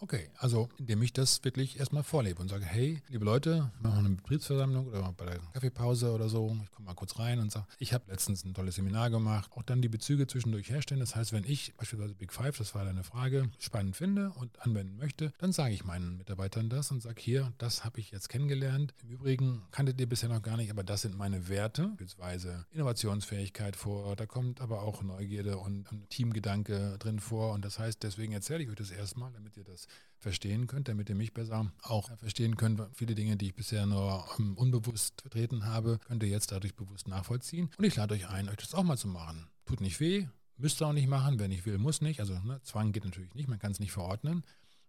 Okay, 0.00 0.30
also 0.38 0.68
indem 0.78 1.02
ich 1.02 1.12
das 1.12 1.42
wirklich 1.42 1.80
erstmal 1.80 2.04
vorlebe 2.04 2.40
und 2.40 2.48
sage, 2.48 2.64
hey, 2.64 3.02
liebe 3.08 3.24
Leute, 3.24 3.72
wir 3.80 3.90
machen 3.90 4.06
eine 4.06 4.14
Betriebsversammlung 4.14 4.86
oder 4.86 5.12
bei 5.16 5.24
der 5.24 5.38
Kaffeepause 5.52 6.12
oder 6.12 6.28
so, 6.28 6.56
ich 6.62 6.70
komme 6.70 6.86
mal 6.86 6.94
kurz 6.94 7.18
rein 7.18 7.40
und 7.40 7.50
sage, 7.50 7.66
ich 7.80 7.92
habe 7.92 8.04
letztens 8.08 8.44
ein 8.44 8.54
tolles 8.54 8.76
Seminar 8.76 9.10
gemacht, 9.10 9.50
auch 9.56 9.64
dann 9.64 9.82
die 9.82 9.88
Bezüge 9.88 10.28
zwischendurch 10.28 10.70
herstellen. 10.70 11.00
Das 11.00 11.16
heißt, 11.16 11.32
wenn 11.32 11.42
ich 11.42 11.74
beispielsweise 11.76 12.14
Big 12.14 12.32
Five, 12.32 12.56
das 12.58 12.76
war 12.76 12.84
deine 12.84 13.02
Frage, 13.02 13.50
spannend 13.58 13.96
finde 13.96 14.30
und 14.30 14.64
anwenden 14.64 14.96
möchte, 14.98 15.32
dann 15.38 15.50
sage 15.50 15.74
ich 15.74 15.84
meinen 15.84 16.16
Mitarbeitern 16.16 16.68
das 16.68 16.92
und 16.92 17.02
sage, 17.02 17.20
hier, 17.20 17.52
das 17.58 17.84
habe 17.84 17.98
ich 17.98 18.12
jetzt 18.12 18.28
kennengelernt. 18.28 18.94
Im 19.02 19.10
Übrigen 19.10 19.62
kanntet 19.72 20.00
ihr 20.00 20.08
bisher 20.08 20.28
noch 20.28 20.42
gar 20.42 20.56
nicht, 20.56 20.70
aber 20.70 20.84
das 20.84 21.02
sind 21.02 21.18
meine 21.18 21.48
Werte, 21.48 21.88
beispielsweise 21.88 22.66
Innovationsfähigkeit 22.70 23.74
vor, 23.74 24.14
da 24.14 24.26
kommt 24.26 24.60
aber 24.60 24.82
auch 24.82 25.02
Neugierde 25.02 25.58
und, 25.58 25.90
und 25.90 26.08
Teamgedanke 26.08 26.98
drin 27.00 27.18
vor. 27.18 27.52
Und 27.52 27.64
das 27.64 27.80
heißt, 27.80 28.00
deswegen 28.04 28.32
erzähle 28.32 28.62
ich 28.62 28.68
euch 28.68 28.76
das 28.76 28.92
erstmal, 28.92 29.32
damit 29.32 29.56
ihr 29.56 29.64
das 29.64 29.87
verstehen 30.18 30.66
könnt, 30.66 30.88
damit 30.88 31.08
ihr 31.08 31.14
mich 31.14 31.32
besser 31.32 31.70
auch 31.82 32.10
verstehen 32.18 32.56
könnt. 32.56 32.80
Viele 32.92 33.14
Dinge, 33.14 33.36
die 33.36 33.46
ich 33.46 33.54
bisher 33.54 33.86
nur 33.86 34.24
um, 34.38 34.56
unbewusst 34.56 35.20
vertreten 35.20 35.64
habe, 35.64 35.98
könnt 36.06 36.22
ihr 36.22 36.28
jetzt 36.28 36.50
dadurch 36.50 36.74
bewusst 36.74 37.08
nachvollziehen. 37.08 37.70
Und 37.78 37.84
ich 37.84 37.96
lade 37.96 38.14
euch 38.14 38.28
ein, 38.28 38.48
euch 38.48 38.56
das 38.56 38.74
auch 38.74 38.82
mal 38.82 38.98
zu 38.98 39.08
machen. 39.08 39.48
Tut 39.66 39.80
nicht 39.80 40.00
weh, 40.00 40.26
müsst 40.56 40.82
ihr 40.82 40.86
auch 40.86 40.92
nicht 40.92 41.08
machen. 41.08 41.38
Wer 41.38 41.48
nicht 41.48 41.66
will, 41.66 41.78
muss 41.78 42.00
nicht. 42.00 42.20
Also 42.20 42.34
ne, 42.40 42.60
Zwang 42.64 42.92
geht 42.92 43.04
natürlich 43.04 43.34
nicht, 43.34 43.48
man 43.48 43.58
kann 43.58 43.72
es 43.72 43.80
nicht 43.80 43.92
verordnen 43.92 44.42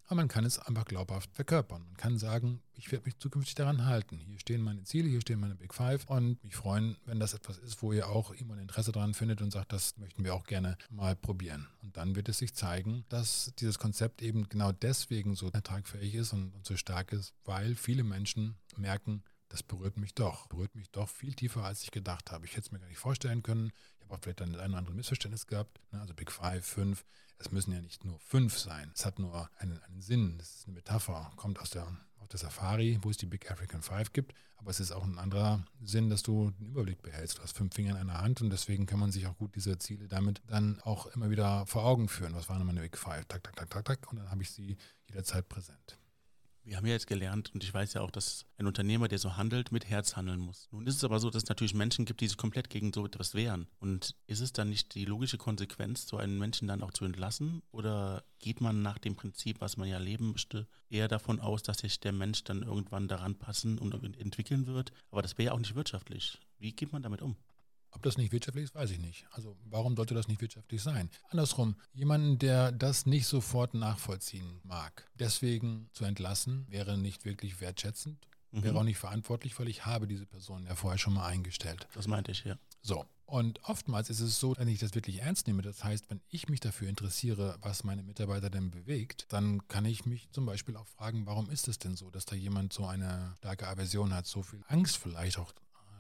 aber 0.10 0.16
man 0.16 0.28
kann 0.28 0.44
es 0.44 0.58
einfach 0.58 0.86
glaubhaft 0.86 1.30
verkörpern. 1.36 1.84
Man 1.86 1.96
kann 1.96 2.18
sagen, 2.18 2.64
ich 2.74 2.92
werde 2.92 3.06
mich 3.06 3.20
zukünftig 3.20 3.54
daran 3.54 3.86
halten. 3.86 4.18
Hier 4.18 4.40
stehen 4.40 4.64
meine 4.64 4.84
Ziele, 4.84 5.08
hier 5.08 5.22
stehen 5.22 5.40
meine 5.40 5.54
Big 5.54 5.72
Five 5.72 6.06
und 6.06 6.44
mich 6.44 6.56
freuen, 6.56 6.98
wenn 7.06 7.20
das 7.20 7.36
etwas 7.36 7.60
ist, 7.60 7.84
wo 7.84 7.94
ihr 7.94 8.10
auch 8.10 8.32
immer 8.32 8.56
ein 8.56 8.62
Interesse 8.62 8.92
daran 8.92 9.14
findet 9.14 9.40
und 9.42 9.52
sagt, 9.52 9.72
das 9.72 9.98
möchten 9.98 10.24
wir 10.24 10.34
auch 10.34 10.46
gerne 10.46 10.80
mal 10.90 11.16
probieren. 11.16 11.68
Und 11.84 11.96
dann 11.96 12.16
wird 12.16 12.28
es 12.28 12.40
sich 12.40 12.56
zeigen, 12.56 13.06
dass 13.10 13.54
dieses 13.60 13.78
Konzept 13.78 14.24
eben 14.24 14.50
genau 14.50 14.72
deswegen 14.72 15.36
so 15.36 15.52
ertragfähig 15.52 16.16
ist 16.16 16.34
und, 16.34 16.56
und 16.56 16.66
so 16.66 16.76
stark 16.76 17.14
ist, 17.14 17.36
weil 17.46 17.76
viele 17.76 18.04
Menschen 18.04 18.56
merken, 18.78 19.24
das 19.50 19.62
berührt 19.62 19.98
mich 19.98 20.16
doch. 20.16 20.48
Berührt 20.48 20.74
mich 20.76 20.90
doch 20.92 21.10
viel 21.10 21.34
tiefer, 21.34 21.64
als 21.64 21.84
ich 21.84 21.92
gedacht 21.92 22.32
habe. 22.32 22.46
Ich 22.46 22.52
hätte 22.52 22.62
es 22.62 22.72
mir 22.72 22.80
gar 22.80 22.88
nicht 22.88 23.00
vorstellen 23.00 23.44
können. 23.44 23.72
Habe 24.10 24.18
auch 24.18 24.24
vielleicht 24.24 24.42
dann 24.42 24.56
ein 24.56 24.72
oder 24.72 24.80
andere 24.80 24.96
Missverständnis 24.96 25.46
gehabt. 25.46 25.80
Ne? 25.92 26.02
Also 26.02 26.16
Big 26.16 26.32
Five, 26.32 26.66
fünf. 26.66 27.06
Es 27.38 27.52
müssen 27.52 27.72
ja 27.72 27.80
nicht 27.80 28.04
nur 28.04 28.20
fünf 28.20 28.58
sein. 28.58 28.92
Es 28.96 29.06
hat 29.06 29.20
nur 29.20 29.50
einen, 29.58 29.80
einen 29.84 30.02
Sinn. 30.02 30.38
Das 30.40 30.56
ist 30.56 30.66
eine 30.66 30.74
Metapher. 30.74 31.32
Kommt 31.36 31.60
aus 31.60 31.70
der, 31.70 31.88
aus 32.18 32.28
der 32.30 32.40
Safari, 32.40 32.98
wo 33.04 33.12
es 33.12 33.18
die 33.18 33.28
Big 33.28 33.50
African 33.52 33.84
Five 33.84 34.12
gibt. 34.12 34.34
Aber 34.58 34.72
es 34.72 34.80
ist 34.80 34.92
auch 34.92 35.04
ein 35.04 35.20
anderer 35.20 35.64
Sinn, 35.82 36.10
dass 36.10 36.24
du 36.24 36.52
den 36.60 36.68
Überblick 36.68 37.04
behältst. 37.04 37.38
Du 37.38 37.44
hast 37.44 37.56
fünf 37.56 37.76
Finger 37.76 37.92
in 37.92 37.98
einer 37.98 38.20
Hand 38.20 38.42
und 38.42 38.50
deswegen 38.50 38.88
kann 38.88 39.00
man 39.00 39.12
sich 39.12 39.28
auch 39.28 39.38
gut 39.38 39.56
diese 39.56 39.78
Ziele 39.78 40.08
damit 40.08 40.42
dann 40.48 40.82
auch 40.82 41.06
immer 41.08 41.30
wieder 41.30 41.66
vor 41.68 41.86
Augen 41.86 42.10
führen. 42.10 42.34
Was 42.34 42.50
waren 42.50 42.66
meine 42.66 42.82
Big 42.82 42.98
Five? 42.98 43.26
Tak, 43.26 43.44
tak, 43.44 43.56
tak, 43.56 43.70
tak, 43.70 43.86
tak. 43.86 44.12
Und 44.12 44.18
dann 44.18 44.32
habe 44.32 44.42
ich 44.42 44.50
sie 44.50 44.76
jederzeit 45.08 45.48
präsent. 45.48 46.00
Wir 46.70 46.78
haben 46.78 46.86
ja 46.86 46.94
jetzt 46.94 47.08
gelernt 47.08 47.50
und 47.56 47.64
ich 47.64 47.74
weiß 47.74 47.94
ja 47.94 48.02
auch, 48.02 48.12
dass 48.12 48.46
ein 48.60 48.68
Unternehmer, 48.68 49.08
der 49.08 49.18
so 49.18 49.36
handelt, 49.38 49.72
mit 49.72 49.90
Herz 49.90 50.16
handeln 50.16 50.40
muss. 50.40 50.68
Nun 50.70 50.86
ist 50.86 50.98
es 50.98 51.04
aber 51.04 51.20
so, 51.20 51.32
dass 51.32 51.42
es 51.42 51.50
natürlich 51.50 51.74
Menschen 51.74 52.06
gibt, 52.06 52.22
die 52.22 52.28
sich 52.28 52.38
komplett 52.38 52.70
gegen 52.70 52.94
so 52.94 53.08
etwas 53.08 53.34
wehren. 53.34 53.66
Und 53.80 54.14
ist 54.28 54.40
es 54.40 54.54
dann 54.54 54.70
nicht 54.70 54.94
die 54.94 55.06
logische 55.06 55.40
Konsequenz, 55.40 56.06
so 56.06 56.18
einen 56.18 56.38
Menschen 56.38 56.68
dann 56.68 56.84
auch 56.84 56.92
zu 56.92 57.06
entlassen? 57.06 57.64
Oder 57.72 58.24
geht 58.38 58.62
man 58.62 58.84
nach 58.84 59.00
dem 59.00 59.16
Prinzip, 59.16 59.62
was 59.62 59.78
man 59.78 59.90
ja 59.90 59.98
leben 59.98 60.34
möchte, 60.34 60.68
eher 60.92 61.08
davon 61.08 61.40
aus, 61.40 61.64
dass 61.64 61.80
sich 61.80 62.02
der 62.02 62.12
Mensch 62.12 62.44
dann 62.44 62.62
irgendwann 62.62 63.08
daran 63.08 63.34
passen 63.34 63.80
und 63.80 63.96
entwickeln 64.20 64.68
wird? 64.68 64.92
Aber 65.10 65.24
das 65.24 65.40
wäre 65.40 65.48
ja 65.48 65.52
auch 65.54 65.60
nicht 65.60 65.74
wirtschaftlich. 65.74 66.38
Wie 66.60 66.74
geht 66.74 66.94
man 66.94 67.02
damit 67.02 67.24
um? 67.24 67.36
Ob 67.92 68.04
das 68.04 68.18
nicht 68.18 68.32
wirtschaftlich 68.32 68.66
ist, 68.66 68.76
weiß 68.76 68.92
ich 68.92 69.00
nicht. 69.00 69.26
Also 69.32 69.58
warum 69.66 69.96
sollte 69.96 70.14
das 70.14 70.28
nicht 70.28 70.42
wirtschaftlich 70.42 70.82
sein? 70.82 71.10
Andersrum, 71.30 71.76
jemanden, 71.94 72.38
der 72.38 72.72
das 72.72 73.06
nicht 73.06 73.26
sofort 73.26 73.74
nachvollziehen 73.74 74.60
mag, 74.64 75.10
deswegen 75.16 75.90
zu 75.94 76.06
entlassen, 76.06 76.66
wäre 76.70 76.98
nicht 76.98 77.26
wirklich 77.26 77.62
wertschätzend, 77.62 78.28
mhm. 78.52 78.64
wäre 78.64 78.78
auch 78.78 78.84
nicht 78.84 78.98
verantwortlich, 78.98 79.60
weil 79.60 79.68
ich 79.68 79.86
habe 79.86 80.08
diese 80.08 80.26
Person 80.26 80.66
ja 80.66 80.76
vorher 80.76 80.98
schon 80.98 81.14
mal 81.14 81.26
eingestellt. 81.26 81.88
Das 81.94 82.08
meinte 82.08 82.32
ich, 82.32 82.44
ja. 82.44 82.58
So. 82.82 83.06
Und 83.26 83.64
oftmals 83.64 84.10
ist 84.10 84.22
es 84.22 84.40
so, 84.40 84.56
wenn 84.58 84.68
ich 84.68 84.80
das 84.80 84.96
wirklich 84.96 85.22
ernst 85.22 85.46
nehme, 85.46 85.62
das 85.62 85.84
heißt, 85.84 86.10
wenn 86.10 86.20
ich 86.30 86.50
mich 86.50 86.62
dafür 86.62 86.90
interessiere, 86.90 87.60
was 87.62 87.84
meine 87.84 88.02
Mitarbeiter 88.02 88.50
denn 88.50 88.72
bewegt, 88.72 89.28
dann 89.30 89.68
kann 89.68 89.86
ich 89.86 90.08
mich 90.08 90.32
zum 90.32 90.48
Beispiel 90.48 90.76
auch 90.76 90.88
fragen, 90.88 91.28
warum 91.28 91.48
ist 91.52 91.68
es 91.68 91.78
denn 91.78 91.96
so, 91.96 92.10
dass 92.10 92.26
da 92.26 92.36
jemand 92.36 92.74
so 92.74 92.88
eine 92.88 93.36
starke 93.38 93.68
Aversion 93.68 94.16
hat, 94.16 94.26
so 94.26 94.42
viel 94.42 94.64
Angst 94.68 94.98
vielleicht 94.98 95.38
auch 95.38 95.54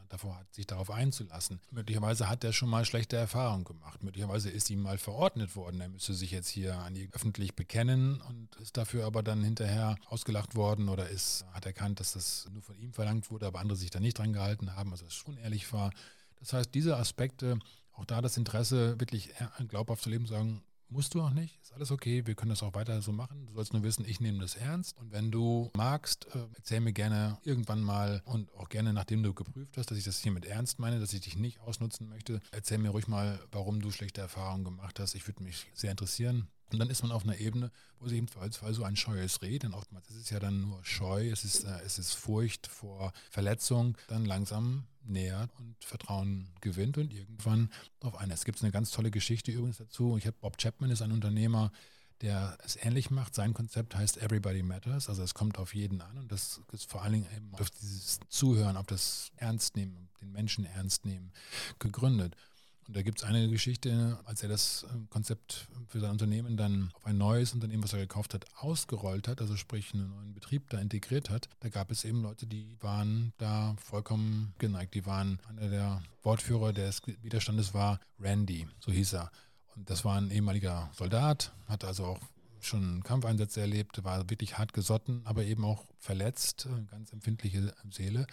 davor 0.09 0.37
hat, 0.37 0.53
sich 0.53 0.67
darauf 0.67 0.91
einzulassen. 0.91 1.59
Möglicherweise 1.71 2.29
hat 2.29 2.43
er 2.43 2.51
schon 2.51 2.69
mal 2.69 2.85
schlechte 2.85 3.15
Erfahrungen 3.15 3.63
gemacht. 3.63 4.03
Möglicherweise 4.03 4.49
ist 4.49 4.69
ihm 4.69 4.81
mal 4.81 4.97
verordnet 4.97 5.55
worden, 5.55 5.79
er 5.79 5.89
müsste 5.89 6.13
sich 6.13 6.31
jetzt 6.31 6.49
hier 6.49 6.77
an 6.79 6.93
die 6.93 7.09
öffentlich 7.13 7.55
bekennen 7.55 8.21
und 8.21 8.55
ist 8.57 8.77
dafür 8.77 9.05
aber 9.05 9.23
dann 9.23 9.43
hinterher 9.43 9.95
ausgelacht 10.07 10.55
worden 10.55 10.89
oder 10.89 11.09
ist, 11.09 11.45
hat 11.53 11.65
erkannt, 11.65 11.99
dass 11.99 12.13
das 12.13 12.47
nur 12.51 12.61
von 12.61 12.75
ihm 12.75 12.93
verlangt 12.93 13.31
wurde, 13.31 13.47
aber 13.47 13.59
andere 13.59 13.77
sich 13.77 13.89
da 13.91 13.99
nicht 13.99 14.17
dran 14.17 14.33
gehalten 14.33 14.75
haben, 14.75 14.91
also 14.91 15.05
es 15.05 15.23
unehrlich 15.23 15.71
war. 15.71 15.91
Das 16.39 16.53
heißt, 16.53 16.73
diese 16.73 16.97
Aspekte, 16.97 17.59
auch 17.93 18.05
da 18.05 18.21
das 18.21 18.37
Interesse, 18.37 18.99
wirklich 18.99 19.29
glaubhaft 19.67 20.03
zu 20.03 20.09
leben, 20.09 20.25
sagen, 20.25 20.63
Musst 20.91 21.13
du 21.13 21.21
auch 21.21 21.29
nicht, 21.29 21.59
ist 21.61 21.71
alles 21.71 21.91
okay, 21.91 22.25
wir 22.25 22.33
können 22.33 22.49
das 22.49 22.63
auch 22.63 22.73
weiter 22.73 22.99
so 23.03 23.11
machen. 23.11 23.45
Du 23.45 23.53
sollst 23.53 23.73
nur 23.73 23.83
wissen, 23.83 24.05
ich 24.05 24.19
nehme 24.19 24.39
das 24.39 24.55
ernst. 24.55 24.97
Und 24.97 25.11
wenn 25.11 25.29
du 25.29 25.69
magst, 25.75 26.25
äh, 26.33 26.47
erzähl 26.55 26.79
mir 26.79 26.93
gerne 26.93 27.37
irgendwann 27.43 27.81
mal 27.81 28.23
und 28.25 28.51
auch 28.55 28.69
gerne, 28.69 28.91
nachdem 28.91 29.21
du 29.21 29.35
geprüft 29.35 29.77
hast, 29.77 29.91
dass 29.91 29.97
ich 29.99 30.03
das 30.03 30.19
hiermit 30.19 30.45
ernst 30.45 30.79
meine, 30.79 30.99
dass 30.99 31.13
ich 31.13 31.21
dich 31.21 31.37
nicht 31.37 31.59
ausnutzen 31.59 32.09
möchte, 32.09 32.39
erzähl 32.51 32.79
mir 32.79 32.89
ruhig 32.89 33.07
mal, 33.07 33.39
warum 33.51 33.81
du 33.81 33.91
schlechte 33.91 34.21
Erfahrungen 34.21 34.63
gemacht 34.63 34.99
hast. 34.99 35.13
Ich 35.13 35.27
würde 35.27 35.43
mich 35.43 35.67
sehr 35.75 35.91
interessieren. 35.91 36.47
Und 36.71 36.79
dann 36.79 36.89
ist 36.89 37.01
man 37.01 37.11
auf 37.11 37.23
einer 37.23 37.37
Ebene, 37.37 37.71
wo 37.99 38.07
sich 38.07 38.17
im 38.17 38.27
Zweifelsfall 38.27 38.73
so 38.73 38.83
ein 38.83 38.95
scheues 38.95 39.41
Reh, 39.41 39.59
denn 39.59 39.73
oftmals 39.73 40.09
ist 40.09 40.17
es 40.17 40.29
ja 40.29 40.39
dann 40.39 40.61
nur 40.61 40.83
Scheu, 40.83 41.29
es 41.29 41.43
ist, 41.43 41.63
äh, 41.63 41.79
es 41.85 41.99
ist 41.99 42.13
Furcht 42.13 42.67
vor 42.67 43.11
Verletzung, 43.31 43.97
dann 44.07 44.25
langsam 44.25 44.85
nähert 45.03 45.49
und 45.57 45.75
Vertrauen 45.83 46.49
gewinnt 46.61 46.97
und 46.97 47.13
irgendwann 47.13 47.69
auf 48.01 48.15
eine. 48.15 48.33
Es 48.33 48.45
gibt 48.45 48.61
eine 48.61 48.71
ganz 48.71 48.91
tolle 48.91 49.11
Geschichte 49.11 49.51
übrigens 49.51 49.77
dazu. 49.77 50.17
Ich 50.17 50.27
habe 50.27 50.37
Bob 50.39 50.57
Chapman 50.57 50.91
ist 50.91 51.01
ein 51.01 51.11
Unternehmer, 51.11 51.71
der 52.21 52.57
es 52.63 52.75
ähnlich 52.75 53.09
macht. 53.11 53.33
Sein 53.33 53.53
Konzept 53.53 53.95
heißt 53.95 54.17
Everybody 54.17 54.61
Matters, 54.61 55.09
also 55.09 55.23
es 55.23 55.33
kommt 55.33 55.57
auf 55.57 55.73
jeden 55.73 56.01
an 56.01 56.17
und 56.17 56.31
das 56.31 56.61
ist 56.71 56.89
vor 56.89 57.01
allen 57.01 57.13
Dingen 57.13 57.27
eben 57.35 57.53
auf 57.55 57.69
dieses 57.69 58.19
Zuhören, 58.29 58.77
auf 58.77 58.87
das 58.87 59.31
Ernstnehmen, 59.37 60.09
den 60.21 60.31
Menschen 60.31 60.65
ernst 60.65 61.05
nehmen 61.05 61.31
gegründet. 61.79 62.35
Und 62.89 62.95
da 62.95 63.03
gibt 63.03 63.19
es 63.19 63.23
eine 63.23 63.47
Geschichte, 63.49 64.17
als 64.25 64.41
er 64.41 64.49
das 64.49 64.83
ähm, 64.91 65.07
Konzept 65.11 65.67
für 65.89 65.99
sein 65.99 66.09
Unternehmen 66.09 66.57
dann 66.57 66.89
auf 66.95 67.05
ein 67.05 67.19
neues 67.19 67.53
Unternehmen, 67.53 67.83
was 67.83 67.93
er 67.93 67.99
gekauft 67.99 68.33
hat, 68.33 68.47
ausgerollt 68.57 69.27
hat, 69.27 69.41
also 69.41 69.55
sprich 69.57 69.93
einen 69.93 70.09
neuen 70.09 70.33
Betrieb 70.33 70.67
da 70.71 70.79
integriert 70.79 71.29
hat, 71.29 71.49
da 71.59 71.69
gab 71.69 71.91
es 71.91 72.03
eben 72.03 72.23
Leute, 72.23 72.47
die 72.47 72.77
waren 72.79 73.31
da 73.37 73.75
vollkommen 73.77 74.55
geneigt. 74.57 74.95
Die 74.95 75.05
waren, 75.05 75.39
einer 75.47 75.69
der 75.69 76.01
Wortführer 76.23 76.73
des 76.73 77.03
Widerstandes 77.21 77.75
war 77.75 77.99
Randy, 78.19 78.67
so 78.79 78.91
hieß 78.91 79.13
er. 79.13 79.31
Und 79.75 79.87
das 79.87 80.03
war 80.03 80.17
ein 80.17 80.31
ehemaliger 80.31 80.89
Soldat, 80.95 81.53
hat 81.67 81.85
also 81.85 82.05
auch 82.05 82.19
schon 82.59 83.03
Kampfeinsätze 83.03 83.61
erlebt, 83.61 84.03
war 84.03 84.31
wirklich 84.31 84.57
hart 84.57 84.73
gesotten, 84.73 85.21
aber 85.25 85.43
eben 85.43 85.63
auch 85.63 85.85
verletzt, 85.99 86.67
ganz 86.89 87.13
empfindliche 87.13 87.71
Seele. 87.91 88.25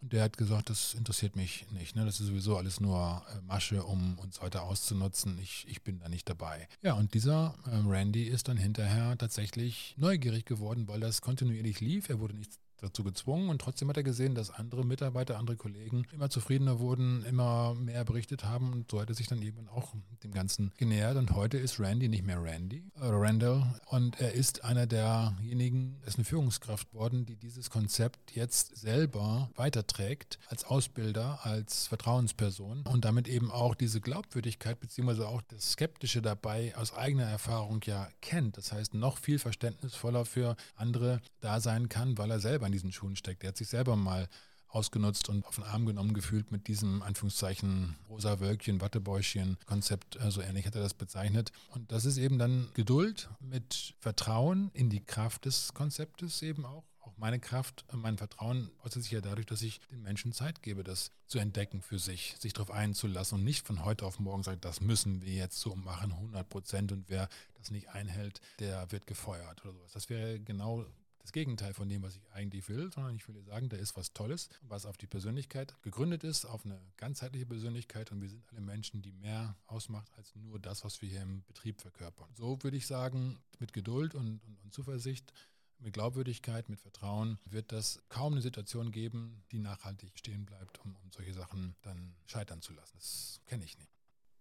Und 0.00 0.12
der 0.12 0.22
hat 0.22 0.36
gesagt, 0.36 0.70
das 0.70 0.94
interessiert 0.94 1.34
mich 1.34 1.66
nicht. 1.72 1.96
Ne? 1.96 2.04
Das 2.04 2.20
ist 2.20 2.28
sowieso 2.28 2.56
alles 2.56 2.80
nur 2.80 3.22
äh, 3.28 3.40
Masche, 3.42 3.82
um 3.82 4.18
uns 4.18 4.40
heute 4.40 4.62
auszunutzen. 4.62 5.38
Ich, 5.38 5.66
ich 5.68 5.82
bin 5.82 5.98
da 5.98 6.08
nicht 6.08 6.28
dabei. 6.28 6.68
Ja, 6.82 6.94
und 6.94 7.14
dieser 7.14 7.54
äh, 7.66 7.76
Randy 7.84 8.24
ist 8.24 8.48
dann 8.48 8.56
hinterher 8.56 9.18
tatsächlich 9.18 9.94
neugierig 9.98 10.46
geworden, 10.46 10.86
weil 10.86 11.00
das 11.00 11.20
kontinuierlich 11.20 11.80
lief. 11.80 12.08
Er 12.08 12.20
wurde 12.20 12.36
nicht 12.36 12.52
dazu 12.80 13.04
gezwungen. 13.04 13.48
Und 13.48 13.60
trotzdem 13.60 13.88
hat 13.88 13.96
er 13.96 14.02
gesehen, 14.02 14.34
dass 14.34 14.50
andere 14.50 14.84
Mitarbeiter, 14.84 15.38
andere 15.38 15.56
Kollegen 15.56 16.06
immer 16.12 16.30
zufriedener 16.30 16.78
wurden, 16.78 17.24
immer 17.24 17.74
mehr 17.74 18.04
berichtet 18.04 18.44
haben. 18.44 18.72
Und 18.72 18.90
so 18.90 19.00
hat 19.00 19.08
er 19.08 19.14
sich 19.14 19.26
dann 19.26 19.42
eben 19.42 19.68
auch 19.68 19.94
dem 20.22 20.32
Ganzen 20.32 20.72
genähert. 20.76 21.16
Und 21.16 21.32
heute 21.32 21.58
ist 21.58 21.80
Randy 21.80 22.08
nicht 22.08 22.24
mehr 22.24 22.42
Randy, 22.42 22.84
äh 22.96 23.06
Randall. 23.06 23.80
Und 23.86 24.20
er 24.20 24.32
ist 24.32 24.64
einer 24.64 24.86
derjenigen, 24.86 26.00
ist 26.06 26.16
eine 26.16 26.24
Führungskraft 26.24 26.92
worden, 26.94 27.26
die 27.26 27.36
dieses 27.36 27.70
Konzept 27.70 28.34
jetzt 28.34 28.76
selber 28.76 29.50
weiterträgt 29.56 30.38
als 30.48 30.64
Ausbilder, 30.64 31.40
als 31.42 31.86
Vertrauensperson. 31.88 32.82
Und 32.82 33.04
damit 33.04 33.28
eben 33.28 33.50
auch 33.50 33.74
diese 33.74 34.00
Glaubwürdigkeit 34.00 34.80
beziehungsweise 34.80 35.28
auch 35.28 35.42
das 35.42 35.72
Skeptische 35.72 36.22
dabei 36.22 36.76
aus 36.76 36.94
eigener 36.94 37.24
Erfahrung 37.24 37.80
ja 37.84 38.08
kennt. 38.20 38.56
Das 38.56 38.72
heißt, 38.72 38.94
noch 38.94 39.18
viel 39.18 39.38
verständnisvoller 39.38 40.24
für 40.24 40.56
andere 40.76 41.20
da 41.40 41.60
sein 41.60 41.88
kann, 41.88 42.18
weil 42.18 42.30
er 42.30 42.40
selber 42.40 42.67
in 42.68 42.72
diesen 42.72 42.92
Schuhen 42.92 43.16
steckt. 43.16 43.42
Er 43.42 43.48
hat 43.48 43.56
sich 43.56 43.68
selber 43.68 43.96
mal 43.96 44.28
ausgenutzt 44.68 45.28
und 45.28 45.44
auf 45.46 45.56
den 45.56 45.64
Arm 45.64 45.86
genommen 45.86 46.14
gefühlt 46.14 46.52
mit 46.52 46.68
diesem 46.68 47.02
Anführungszeichen 47.02 47.96
rosa 48.08 48.40
Wölkchen, 48.40 48.80
Wattebäuschen 48.80 49.56
Konzept, 49.66 50.14
so 50.14 50.20
also 50.20 50.42
ähnlich 50.42 50.66
hat 50.66 50.74
er 50.74 50.82
das 50.82 50.94
bezeichnet. 50.94 51.52
Und 51.70 51.90
das 51.90 52.04
ist 52.04 52.18
eben 52.18 52.38
dann 52.38 52.68
Geduld 52.74 53.30
mit 53.40 53.94
Vertrauen 53.98 54.70
in 54.74 54.90
die 54.90 55.04
Kraft 55.04 55.46
des 55.46 55.72
Konzeptes 55.74 56.42
eben 56.42 56.64
auch. 56.64 56.84
Auch 57.00 57.16
meine 57.16 57.40
Kraft, 57.40 57.86
mein 57.92 58.18
Vertrauen 58.18 58.70
äußert 58.84 59.02
sich 59.02 59.12
ja 59.12 59.22
dadurch, 59.22 59.46
dass 59.46 59.62
ich 59.62 59.80
den 59.90 60.02
Menschen 60.02 60.32
Zeit 60.32 60.62
gebe, 60.62 60.84
das 60.84 61.12
zu 61.26 61.38
entdecken 61.38 61.80
für 61.80 61.98
sich, 61.98 62.36
sich 62.38 62.52
darauf 62.52 62.70
einzulassen 62.70 63.38
und 63.38 63.44
nicht 63.44 63.66
von 63.66 63.84
heute 63.84 64.04
auf 64.04 64.18
morgen 64.18 64.42
sagt, 64.42 64.66
das 64.66 64.82
müssen 64.82 65.22
wir 65.22 65.32
jetzt 65.32 65.58
so 65.58 65.74
machen, 65.74 66.12
100 66.12 66.46
Prozent 66.48 66.92
und 66.92 67.08
wer 67.08 67.28
das 67.56 67.70
nicht 67.70 67.88
einhält, 67.88 68.42
der 68.58 68.92
wird 68.92 69.06
gefeuert 69.06 69.64
oder 69.64 69.72
sowas. 69.72 69.92
Das 69.92 70.10
wäre 70.10 70.38
genau 70.38 70.84
das 71.28 71.32
Gegenteil 71.34 71.74
von 71.74 71.90
dem, 71.90 72.02
was 72.02 72.16
ich 72.16 72.32
eigentlich 72.32 72.70
will, 72.70 72.90
sondern 72.90 73.14
ich 73.14 73.28
will 73.28 73.42
sagen, 73.42 73.68
da 73.68 73.76
ist 73.76 73.98
was 73.98 74.14
Tolles, 74.14 74.48
was 74.62 74.86
auf 74.86 74.96
die 74.96 75.06
Persönlichkeit 75.06 75.74
gegründet 75.82 76.24
ist, 76.24 76.46
auf 76.46 76.64
eine 76.64 76.80
ganzheitliche 76.96 77.44
Persönlichkeit 77.44 78.10
und 78.10 78.22
wir 78.22 78.30
sind 78.30 78.42
alle 78.50 78.62
Menschen, 78.62 79.02
die 79.02 79.12
mehr 79.12 79.54
ausmacht 79.66 80.10
als 80.16 80.34
nur 80.34 80.58
das, 80.58 80.84
was 80.84 81.02
wir 81.02 81.10
hier 81.10 81.20
im 81.20 81.44
Betrieb 81.44 81.82
verkörpern. 81.82 82.30
So 82.34 82.62
würde 82.62 82.78
ich 82.78 82.86
sagen, 82.86 83.38
mit 83.58 83.74
Geduld 83.74 84.14
und, 84.14 84.42
und, 84.42 84.58
und 84.64 84.72
Zuversicht 84.72 85.34
mit 85.80 85.92
Glaubwürdigkeit, 85.92 86.70
mit 86.70 86.80
Vertrauen 86.80 87.38
wird 87.44 87.72
das 87.72 88.00
kaum 88.08 88.32
eine 88.32 88.40
Situation 88.40 88.90
geben, 88.90 89.44
die 89.52 89.58
nachhaltig 89.58 90.18
stehen 90.18 90.46
bleibt, 90.46 90.82
um, 90.82 90.96
um 90.96 91.12
solche 91.12 91.34
Sachen 91.34 91.76
dann 91.82 92.16
scheitern 92.24 92.62
zu 92.62 92.72
lassen. 92.72 92.96
Das 92.96 93.42
kenne 93.44 93.66
ich 93.66 93.76
nicht. 93.76 93.97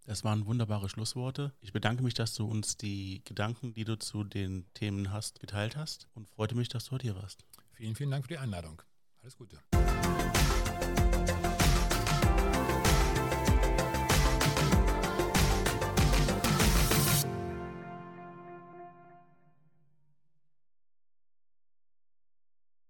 Das 0.08 0.24
waren 0.24 0.46
wunderbare 0.46 0.88
Schlussworte. 0.88 1.52
Ich 1.60 1.74
bedanke 1.74 2.02
mich, 2.02 2.14
dass 2.14 2.34
du 2.34 2.46
uns 2.46 2.78
die 2.78 3.22
Gedanken, 3.26 3.74
die 3.74 3.84
du 3.84 4.00
zu 4.00 4.24
den 4.24 4.66
Themen 4.74 5.12
hast, 5.12 5.42
geteilt 5.42 5.76
hast 5.76 6.08
und 6.16 6.30
freute 6.30 6.56
mich, 6.56 6.70
dass 6.70 6.86
du 6.86 6.92
heute 6.92 7.04
hier 7.04 7.16
warst. 7.18 7.44
Vielen, 7.74 7.94
vielen 7.94 8.12
Dank 8.12 8.24
für 8.24 8.30
die 8.30 8.38
Einladung. 8.38 8.82
Alles 9.22 9.36
Gute. 9.36 9.60